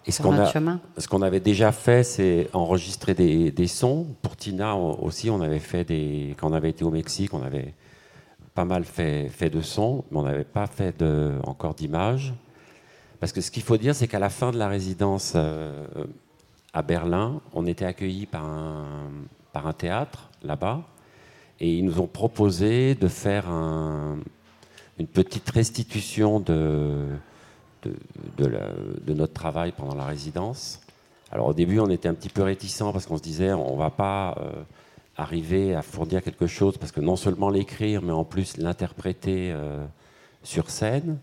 et 0.07 0.11
sur 0.11 0.31
notre 0.31 0.49
a, 0.49 0.53
chemin. 0.53 0.81
Ce 0.99 1.07
qu'on 1.07 1.23
avait 1.23 1.41
déjà 1.41 1.71
fait, 1.71 2.03
c'est 2.03 2.49
enregistrer 2.53 3.15
des, 3.15 3.53
des, 3.53 3.67
sons. 3.69 4.07
Pour 4.21 4.37
Tina 4.37 4.75
aussi, 4.77 5.31
on 5.31 5.41
avait 5.41 5.61
fait 5.61 5.85
des... 5.85 6.35
Quand 6.39 6.51
on 6.51 6.55
avait 6.55 6.71
été 6.71 6.85
au 6.85 6.91
Mexique, 6.91 7.35
on 7.35 7.43
avait 7.43 7.75
pas 8.55 8.65
mal 8.65 8.85
fait, 8.85 9.29
fait 9.29 9.49
de 9.51 9.61
sons, 9.61 10.05
mais 10.11 10.19
on 10.19 10.23
n'avait 10.23 10.45
pas 10.45 10.67
fait 10.67 10.99
de, 10.99 11.33
encore 11.45 11.75
d'images. 11.75 12.35
Parce 13.21 13.33
que 13.33 13.41
ce 13.41 13.51
qu'il 13.51 13.63
faut 13.63 13.77
dire, 13.77 13.95
c'est 13.95 14.09
qu'à 14.09 14.19
la 14.19 14.31
fin 14.31 14.51
de 14.51 14.59
la 14.59 14.69
résidence 14.69 15.35
euh, 15.37 15.87
à 16.73 16.83
Berlin, 16.83 17.41
on 17.53 17.67
était 17.67 17.85
accueillis 17.85 18.27
par 18.27 18.45
un, 18.45 18.85
par 19.53 19.69
un 19.69 19.73
théâtre 19.73 20.31
là-bas. 20.43 20.83
Et 21.63 21.77
ils 21.77 21.85
nous 21.85 22.01
ont 22.01 22.09
proposé 22.09 22.97
de 22.97 23.07
faire 23.07 23.49
une 23.49 25.07
petite 25.07 25.49
restitution 25.49 26.41
de, 26.41 27.07
notre 29.07 29.33
travail 29.33 29.71
pendant 29.71 29.95
la 29.95 30.05
résidence. 30.05 30.81
Alors 31.31 31.47
au 31.47 31.55
début, 31.55 31.79
on 31.79 31.89
était 31.89 32.09
un 32.09 32.15
petit 32.15 32.31
peu 32.31 32.43
réticents 32.43 32.93
parce 32.93 33.07
qu'on 33.07 33.17
se 33.17 33.23
disait, 33.23 33.53
on 33.53 33.75
ne 33.75 33.79
va 33.79 33.91
pas 33.91 34.35
euh, 34.39 34.51
arriver 35.17 35.73
à 35.77 35.83
fournir 35.83 36.21
quelque 36.21 36.49
chose, 36.49 36.77
parce 36.79 36.91
que 36.91 37.01
non 37.01 37.15
seulement 37.15 37.49
l'écrire, 37.49 38.03
mais 38.03 38.13
en 38.13 38.25
plus 38.25 38.57
l'interpréter 38.57 39.53
euh, 39.53 39.85
sur 40.43 40.69
scène. 40.69 41.19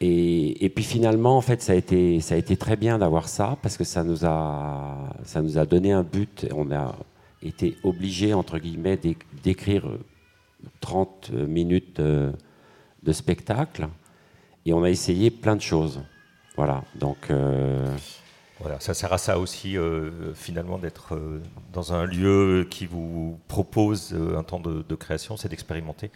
Et, 0.00 0.72
puis 0.74 0.82
finalement, 0.82 1.36
en 1.36 1.40
fait, 1.40 1.62
ça 1.62 1.72
a 1.72 1.76
été, 1.76 2.56
très 2.58 2.76
bien 2.76 2.98
d'avoir 2.98 3.28
ça 3.28 3.56
parce 3.62 3.76
que 3.76 3.84
ça 3.84 4.02
nous 4.02 4.26
a, 4.26 5.08
ça 5.22 5.40
nous 5.40 5.56
a 5.56 5.64
donné 5.64 5.92
un 5.92 6.02
but. 6.02 6.46
On 6.52 6.72
a 6.72 6.96
été 7.44 7.76
obligé, 7.82 8.34
entre 8.34 8.58
guillemets, 8.58 8.98
d'écrire 9.42 9.86
30 10.80 11.30
minutes 11.30 12.00
de, 12.00 12.32
spectacle 13.12 13.88
et 14.64 14.72
on 14.72 14.82
a 14.82 14.90
essayé 14.90 15.30
plein 15.30 15.56
de 15.56 15.60
choses. 15.60 16.02
Voilà. 16.56 16.82
Donc. 16.94 17.30
Euh, 17.30 17.94
Voilà, 18.60 18.78
ça 18.78 18.94
sert 18.94 19.12
à 19.12 19.18
ça 19.18 19.40
aussi, 19.40 19.76
euh, 19.76 20.32
finalement, 20.32 20.78
d'être 20.78 21.16
euh, 21.16 21.42
dans 21.72 21.92
un 21.92 22.04
lieu 22.04 22.64
qui 22.70 22.86
vous 22.86 23.40
propose 23.48 24.12
euh, 24.14 24.38
un 24.38 24.44
temps 24.44 24.60
de, 24.60 24.94
création, 24.94 25.36
c'est 25.36 25.48
d'expérimenter, 25.48 26.12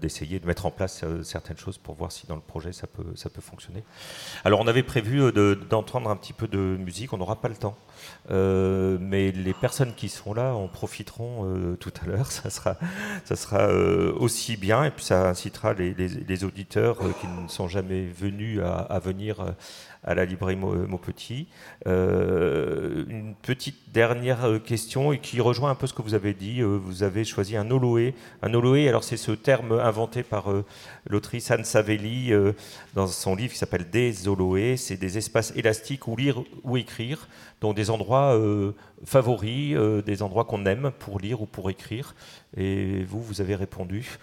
d'essayer 0.00 0.40
de 0.40 0.46
mettre 0.46 0.64
en 0.64 0.70
place 0.70 1.04
certaines 1.22 1.58
choses 1.58 1.76
pour 1.76 1.94
voir 1.94 2.10
si 2.10 2.26
dans 2.26 2.34
le 2.34 2.40
projet 2.40 2.72
ça 2.72 2.86
peut, 2.86 3.04
ça 3.14 3.28
peut 3.28 3.42
fonctionner. 3.42 3.84
Alors, 4.42 4.60
on 4.60 4.66
avait 4.66 4.82
prévu 4.82 5.30
d'entendre 5.68 6.08
un 6.08 6.16
petit 6.16 6.32
peu 6.32 6.48
de 6.48 6.58
musique, 6.58 7.12
on 7.12 7.18
n'aura 7.18 7.36
pas 7.42 7.48
le 7.48 7.56
temps. 7.56 7.76
mais 8.30 9.32
les 9.32 9.52
personnes 9.52 9.92
qui 9.94 10.08
sont 10.08 10.32
là 10.32 10.54
en 10.54 10.66
profiteront 10.66 11.76
tout 11.78 11.92
à 12.02 12.06
l'heure. 12.06 12.32
Ça 12.32 12.48
sera, 12.48 12.76
ça 13.24 13.36
sera 13.36 13.68
aussi 13.68 14.56
bien 14.56 14.84
et 14.84 14.90
puis 14.90 15.04
ça 15.04 15.28
incitera 15.28 15.74
les, 15.74 16.44
auditeurs 16.44 16.96
qui 17.20 17.26
ne 17.26 17.46
sont 17.46 17.68
jamais 17.68 18.06
venus 18.06 18.60
à 18.62 18.98
venir 18.98 19.44
à 20.06 20.14
la 20.14 20.24
librairie 20.24 20.56
Maupetit. 20.56 21.48
Euh, 21.86 23.04
une 23.08 23.34
petite 23.34 23.92
dernière 23.92 24.44
euh, 24.44 24.58
question 24.58 25.12
et 25.12 25.18
qui 25.18 25.40
rejoint 25.40 25.70
un 25.70 25.74
peu 25.74 25.86
ce 25.86 25.92
que 25.92 26.02
vous 26.02 26.14
avez 26.14 26.32
dit. 26.32 26.62
Euh, 26.62 26.78
vous 26.80 27.02
avez 27.02 27.24
choisi 27.24 27.56
un 27.56 27.70
oloé. 27.70 28.14
Un 28.42 28.54
oloé, 28.54 28.88
alors 28.88 29.02
c'est 29.04 29.16
ce 29.16 29.32
terme 29.32 29.72
inventé 29.72 30.22
par 30.22 30.46
l'autrice 31.08 31.50
Anne 31.50 31.64
Savelli 31.64 32.32
dans 32.94 33.06
son 33.06 33.34
livre 33.34 33.52
qui 33.52 33.58
s'appelle 33.58 33.90
Des 33.90 34.28
oloés. 34.28 34.76
C'est 34.76 34.96
des 34.96 35.18
espaces 35.18 35.52
élastiques 35.56 36.06
où 36.06 36.16
lire 36.16 36.42
ou 36.62 36.76
écrire, 36.76 37.28
donc 37.60 37.74
des 37.74 37.90
endroits 37.90 38.38
favoris, 39.04 39.76
des 40.04 40.22
endroits 40.22 40.44
qu'on 40.44 40.64
aime 40.66 40.92
pour 40.98 41.18
lire 41.18 41.42
ou 41.42 41.46
pour 41.46 41.70
écrire. 41.70 42.14
Et 42.56 43.02
vous, 43.04 43.20
vous 43.20 43.40
avez 43.40 43.54
répondu 43.54 44.18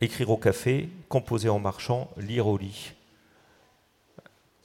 écrire 0.00 0.30
au 0.30 0.36
café, 0.36 0.88
composer 1.08 1.48
en 1.48 1.58
marchant, 1.58 2.10
lire 2.16 2.46
au 2.46 2.56
lit. 2.56 2.94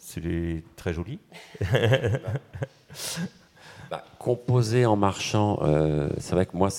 C'est 0.08 0.63
très 0.76 0.94
joli. 0.94 1.18
bah, 3.89 4.06
composer 4.20 4.86
en 4.86 4.96
marchant, 4.96 5.58
euh, 5.63 6.10
c'est 6.20 6.36
vrai 6.36 6.46
que 6.46 6.56
moi, 6.56 6.70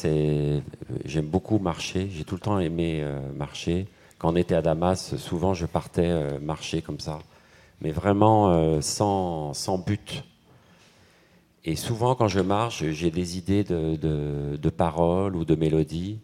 j'aime 1.04 1.26
beaucoup 1.26 1.58
marcher. 1.58 2.08
J'ai 2.08 2.22
tout 2.22 2.36
le 2.36 2.40
temps 2.40 2.60
aimé 2.60 3.00
euh, 3.02 3.18
marcher. 3.32 3.88
Quand 4.18 4.32
on 4.32 4.36
était 4.36 4.54
à 4.54 4.62
Damas, 4.62 5.16
souvent 5.16 5.54
je 5.54 5.66
partais 5.66 6.06
euh, 6.06 6.38
marcher 6.38 6.82
comme 6.82 7.00
ça, 7.00 7.18
mais 7.80 7.90
vraiment 7.90 8.80
sans, 8.80 9.52
but. 9.84 10.22
Et 11.64 11.74
souvent, 11.74 12.14
quand 12.14 12.28
je 12.28 12.38
marche, 12.38 12.84
j'ai 12.90 13.10
des 13.10 13.38
idées 13.38 13.64
de 13.64 14.70
paroles 14.70 15.34
ou 15.34 15.44
de 15.44 15.56
mélodies. 15.56 16.20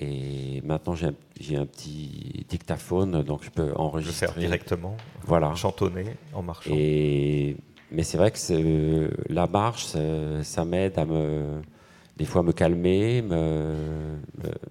Et 0.00 0.62
maintenant, 0.64 0.94
j'ai 0.94 1.56
un, 1.56 1.66
petit 1.66 2.46
dictaphone, 2.48 3.22
donc 3.22 3.44
je 3.44 3.50
peux 3.50 3.72
enregistrer. 3.76 4.26
faire 4.26 4.36
directement, 4.36 4.96
voilà. 5.24 5.54
chantonner 5.54 6.06
en 6.32 6.42
marchant. 6.42 6.70
Et, 6.74 7.56
mais 7.90 8.02
c'est 8.02 8.16
vrai 8.16 8.30
que 8.30 9.10
la 9.28 9.46
marche, 9.46 9.86
ça, 10.42 10.64
m'aide 10.64 10.98
à 10.98 11.04
me, 11.04 11.60
des 12.16 12.24
fois, 12.24 12.42
me 12.42 12.52
calmer, 12.52 13.20
me, 13.20 14.16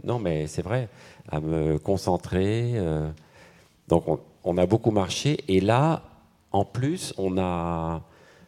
non, 0.03 0.17
mais 0.17 0.47
c'est 0.47 0.63
vrai, 0.63 0.89
à 1.29 1.39
me 1.39 1.77
concentrer. 1.77 2.71
Euh. 2.75 3.11
donc, 3.87 4.05
on, 4.43 4.57
a 4.57 4.65
beaucoup 4.65 4.91
marché. 4.91 5.37
Et 5.47 5.61
là, 5.61 6.01
en 6.51 6.65
plus, 6.65 7.13
on 7.17 7.37
a, 7.37 8.01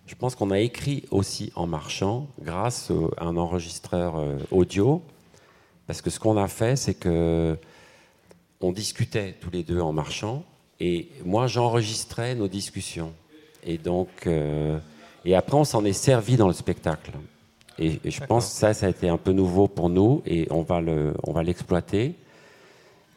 je 0.07 0.15
pense 0.15 0.33
qu'on 0.36 0.49
a 0.49 0.59
écrit 0.59 1.05
aussi 1.12 1.51
en 1.55 1.67
marchant, 1.67 2.27
grâce 2.41 2.91
à 3.17 3.25
un 3.25 3.38
enregistreur 3.38 4.17
euh, 4.17 4.38
audio 4.51 5.03
parce 5.87 6.01
que 6.01 6.09
ce 6.09 6.19
qu'on 6.19 6.37
a 6.37 6.47
fait, 6.47 6.75
c'est 6.75 6.93
que 6.93 7.57
on 8.61 8.71
discutait 8.71 9.35
tous 9.41 9.49
les 9.51 9.63
deux 9.63 9.81
en 9.81 9.91
marchant, 9.91 10.43
et 10.79 11.09
moi 11.25 11.47
j'enregistrais 11.47 12.35
nos 12.35 12.47
discussions. 12.47 13.13
Et 13.65 13.77
donc, 13.77 14.09
euh, 14.25 14.79
et 15.25 15.35
après 15.35 15.57
on 15.57 15.65
s'en 15.65 15.83
est 15.85 15.93
servi 15.93 16.37
dans 16.37 16.47
le 16.47 16.53
spectacle. 16.53 17.11
Et, 17.79 17.99
je 18.05 18.23
pense 18.23 18.45
que 18.45 18.51
ça, 18.51 18.73
ça 18.73 18.85
a 18.85 18.89
été 18.89 19.09
un 19.09 19.17
peu 19.17 19.31
nouveau 19.31 19.67
pour 19.67 19.89
nous, 19.89 20.21
et 20.25 20.47
on 20.51 20.61
va 20.61 20.79
le, 20.79 21.13
on 21.23 21.33
va 21.33 21.43
l'exploiter. 21.43 22.15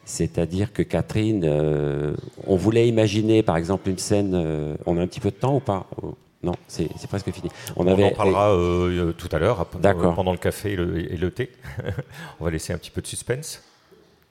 C'est-à-dire 0.03 0.71
que 0.71 0.83
Catherine, 0.83 1.43
euh, 1.45 2.15
on 2.45 2.55
voulait 2.55 2.87
imaginer 2.87 3.43
par 3.43 3.57
exemple 3.57 3.89
une 3.89 3.97
scène. 3.97 4.33
Euh, 4.33 4.75
on 4.85 4.97
a 4.97 5.01
un 5.01 5.07
petit 5.07 5.19
peu 5.19 5.31
de 5.31 5.35
temps 5.35 5.55
ou 5.55 5.59
pas? 5.59 5.85
Non, 6.47 6.55
c'est 6.69 7.07
presque 7.09 7.29
fini. 7.31 7.49
On, 7.75 7.85
en 7.85 8.11
parlera 8.11 8.53
euh, 8.53 9.11
tout 9.11 9.27
à 9.33 9.37
l'heure, 9.37 9.65
pendant 9.65 10.31
le 10.31 10.37
café 10.37 10.71
et 10.71 11.17
le, 11.17 11.29
thé. 11.29 11.51
on 12.39 12.45
va 12.45 12.51
laisser 12.51 12.71
un 12.71 12.77
petit 12.77 12.89
peu 12.89 13.01
de 13.01 13.07
suspense. 13.07 13.61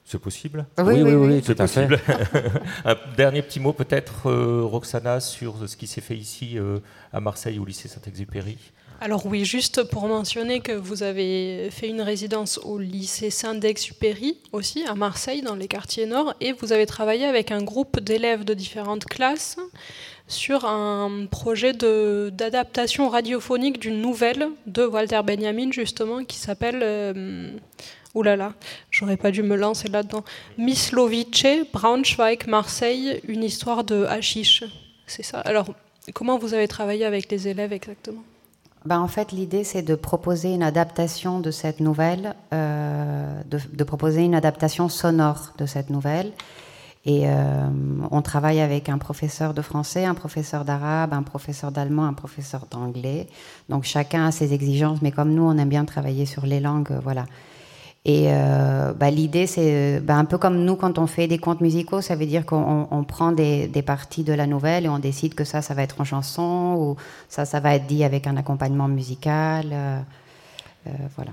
C'est 0.02 0.18
possible? 0.18 0.64
Oui, 0.78 1.02
oui, 1.02 1.12
oui, 1.12 1.42
à 1.58 1.66
fait. 1.66 1.88
un 2.86 2.96
dernier 3.18 3.42
petit 3.42 3.60
mot 3.60 3.74
peut-être, 3.74 4.30
euh, 4.30 4.62
Roxana, 4.64 5.20
sur 5.20 5.68
ce 5.68 5.76
qui 5.76 5.86
s'est 5.86 6.00
fait 6.00 6.16
ici 6.16 6.58
euh, 6.58 6.78
à 7.12 7.20
Marseille 7.20 7.58
au 7.58 7.66
lycée 7.66 7.88
Saint-Exupéry? 7.88 8.56
Alors 9.00 9.26
oui, 9.26 9.44
juste 9.44 9.82
pour 9.82 10.08
mentionner 10.08 10.60
que 10.60 10.72
vous 10.72 11.02
avez 11.02 11.68
fait 11.70 11.88
une 11.88 12.00
résidence 12.00 12.58
au 12.64 12.78
lycée 12.78 13.28
Saint-Exupéry 13.28 14.38
aussi, 14.52 14.86
à 14.86 14.94
Marseille, 14.94 15.42
dans 15.42 15.54
les 15.54 15.68
quartiers 15.68 16.06
nord, 16.06 16.34
et 16.40 16.52
vous 16.52 16.72
avez 16.72 16.86
travaillé 16.86 17.26
avec 17.26 17.50
un 17.50 17.62
groupe 17.62 18.00
d'élèves 18.00 18.44
de 18.44 18.54
différentes 18.54 19.04
classes 19.04 19.58
sur 20.28 20.64
un 20.64 21.26
projet 21.30 21.72
d'adaptation 21.72 23.08
radiophonique 23.08 23.78
d'une 23.78 24.00
nouvelle 24.00 24.48
de 24.66 24.84
Walter 24.84 25.20
Benjamin, 25.24 25.70
justement, 25.70 26.24
qui 26.24 26.36
s'appelle. 26.36 26.80
Euh, 26.82 27.50
oulala, 28.16 28.54
j'aurais 28.90 29.18
pas 29.18 29.30
dû 29.30 29.42
me 29.42 29.56
lancer 29.56 29.88
là-dedans. 29.88 30.24
Mislovice, 30.58 31.68
Braunschweig, 31.72 32.48
Marseille, 32.48 33.20
une 33.28 33.44
histoire 33.44 33.84
de 33.84 34.04
hashish. 34.04 34.64
C'est 35.06 35.22
ça. 35.22 35.40
Alors, 35.40 35.66
comment 36.14 36.38
vous 36.38 36.54
avez 36.54 36.66
travaillé 36.66 37.04
avec 37.04 37.30
les 37.30 37.46
élèves 37.46 37.72
exactement? 37.72 38.24
Ben, 38.86 39.00
en 39.00 39.08
fait, 39.08 39.32
l'idée, 39.32 39.64
c'est 39.64 39.82
de 39.82 39.94
proposer 39.96 40.54
une 40.54 40.62
adaptation 40.62 41.40
de 41.40 41.50
cette 41.50 41.80
nouvelle, 41.80 42.34
euh, 42.52 43.42
de, 43.50 43.84
proposer 43.84 44.22
une 44.22 44.34
adaptation 44.34 44.88
sonore 44.88 45.52
de 45.58 45.66
cette 45.66 45.90
nouvelle, 45.90 46.32
et 47.06 47.28
euh, 47.28 47.68
on 48.10 48.20
travaille 48.20 48.60
avec 48.60 48.88
un 48.88 48.98
professeur 48.98 49.54
de 49.54 49.62
français, 49.62 50.04
un 50.04 50.14
professeur 50.14 50.64
d'arabe, 50.64 51.12
un 51.12 51.22
professeur 51.22 51.70
d'allemand, 51.70 52.04
un 52.04 52.12
professeur 52.12 52.66
d'anglais. 52.68 53.28
Donc 53.68 53.84
chacun 53.84 54.26
a 54.26 54.32
ses 54.32 54.52
exigences, 54.52 55.00
mais 55.02 55.12
comme 55.12 55.32
nous, 55.32 55.44
on 55.44 55.56
aime 55.56 55.68
bien 55.68 55.84
travailler 55.84 56.26
sur 56.26 56.46
les 56.46 56.58
langues, 56.58 56.90
euh, 56.90 56.98
voilà. 57.00 57.26
Et 58.04 58.26
euh, 58.28 58.92
bah, 58.92 59.10
l'idée, 59.10 59.46
c'est 59.46 60.00
bah, 60.00 60.16
un 60.16 60.24
peu 60.24 60.36
comme 60.36 60.64
nous 60.64 60.74
quand 60.74 60.98
on 60.98 61.06
fait 61.06 61.28
des 61.28 61.38
contes 61.38 61.60
musicaux, 61.60 62.00
ça 62.00 62.16
veut 62.16 62.26
dire 62.26 62.44
qu'on 62.44 63.04
prend 63.06 63.30
des, 63.32 63.68
des, 63.68 63.82
parties 63.82 64.24
de 64.24 64.32
la 64.32 64.46
nouvelle 64.46 64.86
et 64.86 64.88
on 64.88 65.00
décide 65.00 65.34
que 65.34 65.44
ça, 65.44 65.62
ça 65.62 65.74
va 65.74 65.82
être 65.82 66.00
en 66.00 66.04
chanson 66.04 66.76
ou 66.78 66.96
ça, 67.28 67.44
ça 67.44 67.58
va 67.60 67.74
être 67.74 67.86
dit 67.86 68.04
avec 68.04 68.26
un 68.28 68.36
accompagnement 68.36 68.86
musical. 68.86 69.74
voilà 71.16 71.32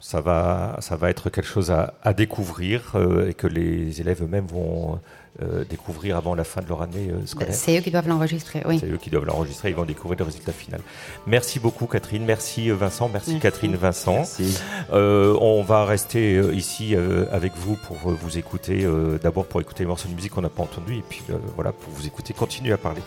ça, 0.00 0.20
va, 0.20 0.76
ça 0.80 0.96
va 0.96 1.10
être 1.10 1.30
quelque 1.30 1.46
chose 1.46 1.70
à, 1.70 2.12
découvrir 2.12 2.92
euh, 2.94 3.28
et 3.28 3.34
que 3.34 3.46
les 3.46 4.00
élèves 4.00 4.22
eux-mêmes 4.22 4.46
vont 4.46 5.00
euh, 5.40 5.64
découvrir 5.64 6.16
avant 6.16 6.34
la 6.34 6.42
fin 6.42 6.60
de 6.60 6.66
leur 6.66 6.82
année 6.82 7.08
euh, 7.08 7.24
scolaire. 7.24 7.54
C'est 7.54 7.78
eux 7.78 7.80
qui 7.80 7.92
doivent 7.92 8.08
l'enregistrer, 8.08 8.62
oui. 8.66 8.80
C'est 8.80 8.90
eux 8.90 8.96
qui 8.96 9.10
doivent 9.10 9.26
l'enregistrer, 9.26 9.70
ils 9.70 9.76
vont 9.76 9.84
découvrir 9.84 10.18
le 10.18 10.24
résultat 10.24 10.50
final. 10.50 10.80
Merci 11.28 11.60
beaucoup 11.60 11.86
Catherine, 11.86 12.24
merci 12.24 12.68
Vincent, 12.70 13.08
merci, 13.08 13.38
Catherine, 13.38 13.76
Vincent. 13.76 14.14
Merci. 14.14 14.58
on 14.90 15.62
va 15.62 15.84
rester 15.84 16.40
ici 16.52 16.96
avec 17.30 17.52
vous 17.56 17.76
pour 17.76 17.96
vous 17.96 18.38
écouter, 18.38 18.84
d'abord 19.22 19.46
pour 19.46 19.60
écouter 19.60 19.84
les 19.84 19.88
morceaux 19.88 20.08
de 20.08 20.14
musique 20.14 20.32
qu'on 20.32 20.42
n'a 20.42 20.48
pas 20.48 20.64
entendus 20.64 20.96
et 20.96 21.04
puis 21.08 21.22
voilà, 21.54 21.72
pour 21.72 21.92
vous 21.92 22.06
écouter, 22.08 22.34
continuer 22.34 22.72
à 22.72 22.76
parler. 22.76 23.00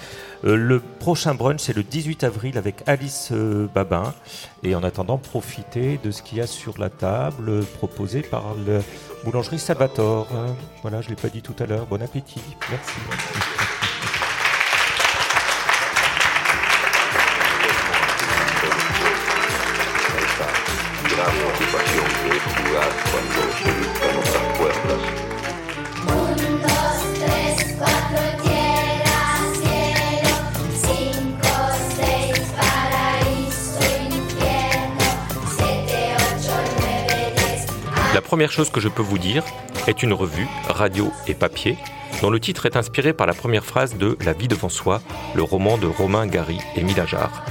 le 0.44 0.80
prochain 0.80 1.36
brunch, 1.36 1.60
c'est 1.60 1.76
le 1.76 1.84
18 1.84 2.24
avril 2.24 2.58
avec 2.58 2.84
Alice 2.88 3.34
Babin 3.76 4.14
et 4.64 4.76
en 4.76 4.84
attendant, 4.84 5.18
profitez 5.18 6.00
de 6.02 6.10
ce 6.10 6.24
qu'il 6.24 6.38
y 6.38 6.42
a 6.42 6.48
sur 6.48 6.80
la 6.80 6.90
table 6.90 7.66
proposée 7.78 8.22
par 8.22 8.56
la 8.66 8.80
boulangerie 9.26 9.60
Salvatore. 9.60 10.28
Voilà, 10.82 11.02
je 11.02 11.08
ne 11.08 11.16
l'ai 11.16 11.22
pas 11.22 11.30
dit 11.30 11.42
tout 11.42 11.56
à 11.60 11.66
l'heure. 11.66 11.86
Bon 11.86 12.02
appétit. 12.02 12.13
Merci. 12.14 12.40
première 38.34 38.52
chose 38.52 38.72
que 38.72 38.82
je 38.82 38.88
peux 38.88 39.04
vous 39.04 39.20
dire 39.20 39.44
est 39.86 40.02
une 40.02 40.12
revue, 40.12 40.48
radio 40.68 41.12
et 41.28 41.36
papier, 41.36 41.78
dont 42.22 42.30
le 42.30 42.40
titre 42.40 42.66
est 42.66 42.78
inspiré 42.78 43.14
par 43.14 43.28
la 43.28 43.34
première 43.34 43.66
phrase 43.66 43.98
de 43.98 44.18
La 44.24 44.34
vie 44.34 44.48
devant 44.48 44.70
soi, 44.70 45.02
le 45.36 45.44
roman 45.44 45.78
de 45.78 45.88
Romain 45.88 46.28
Gary 46.28 46.60
et 46.76 46.84
Milajar. 46.84 47.44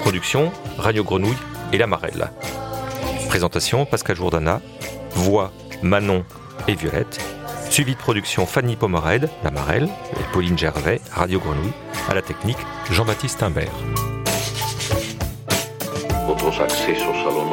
Production, 0.00 0.52
Radio 0.78 1.04
Grenouille 1.04 1.36
et 1.72 1.78
La 1.78 1.86
Marelle. 1.86 2.30
Présentation, 3.28 3.86
Pascal 3.86 4.16
Jourdana. 4.16 4.60
Voix, 5.14 5.52
Manon 5.82 6.24
et 6.68 6.74
Violette. 6.74 7.20
Suivi 7.70 7.94
de 7.94 7.98
production, 7.98 8.46
Fanny 8.46 8.76
Pomered, 8.76 9.30
La 9.44 9.50
Marelle, 9.50 9.88
et 10.18 10.32
Pauline 10.32 10.58
Gervais, 10.58 11.00
Radio 11.12 11.40
Grenouille. 11.40 11.72
À 12.08 12.14
la 12.14 12.22
technique, 12.22 12.58
Jean-Baptiste 12.90 13.42
Imbert. 13.42 13.72
otros 16.32 16.60
accesos 16.60 17.16
a 17.26 17.30
lo 17.30 17.52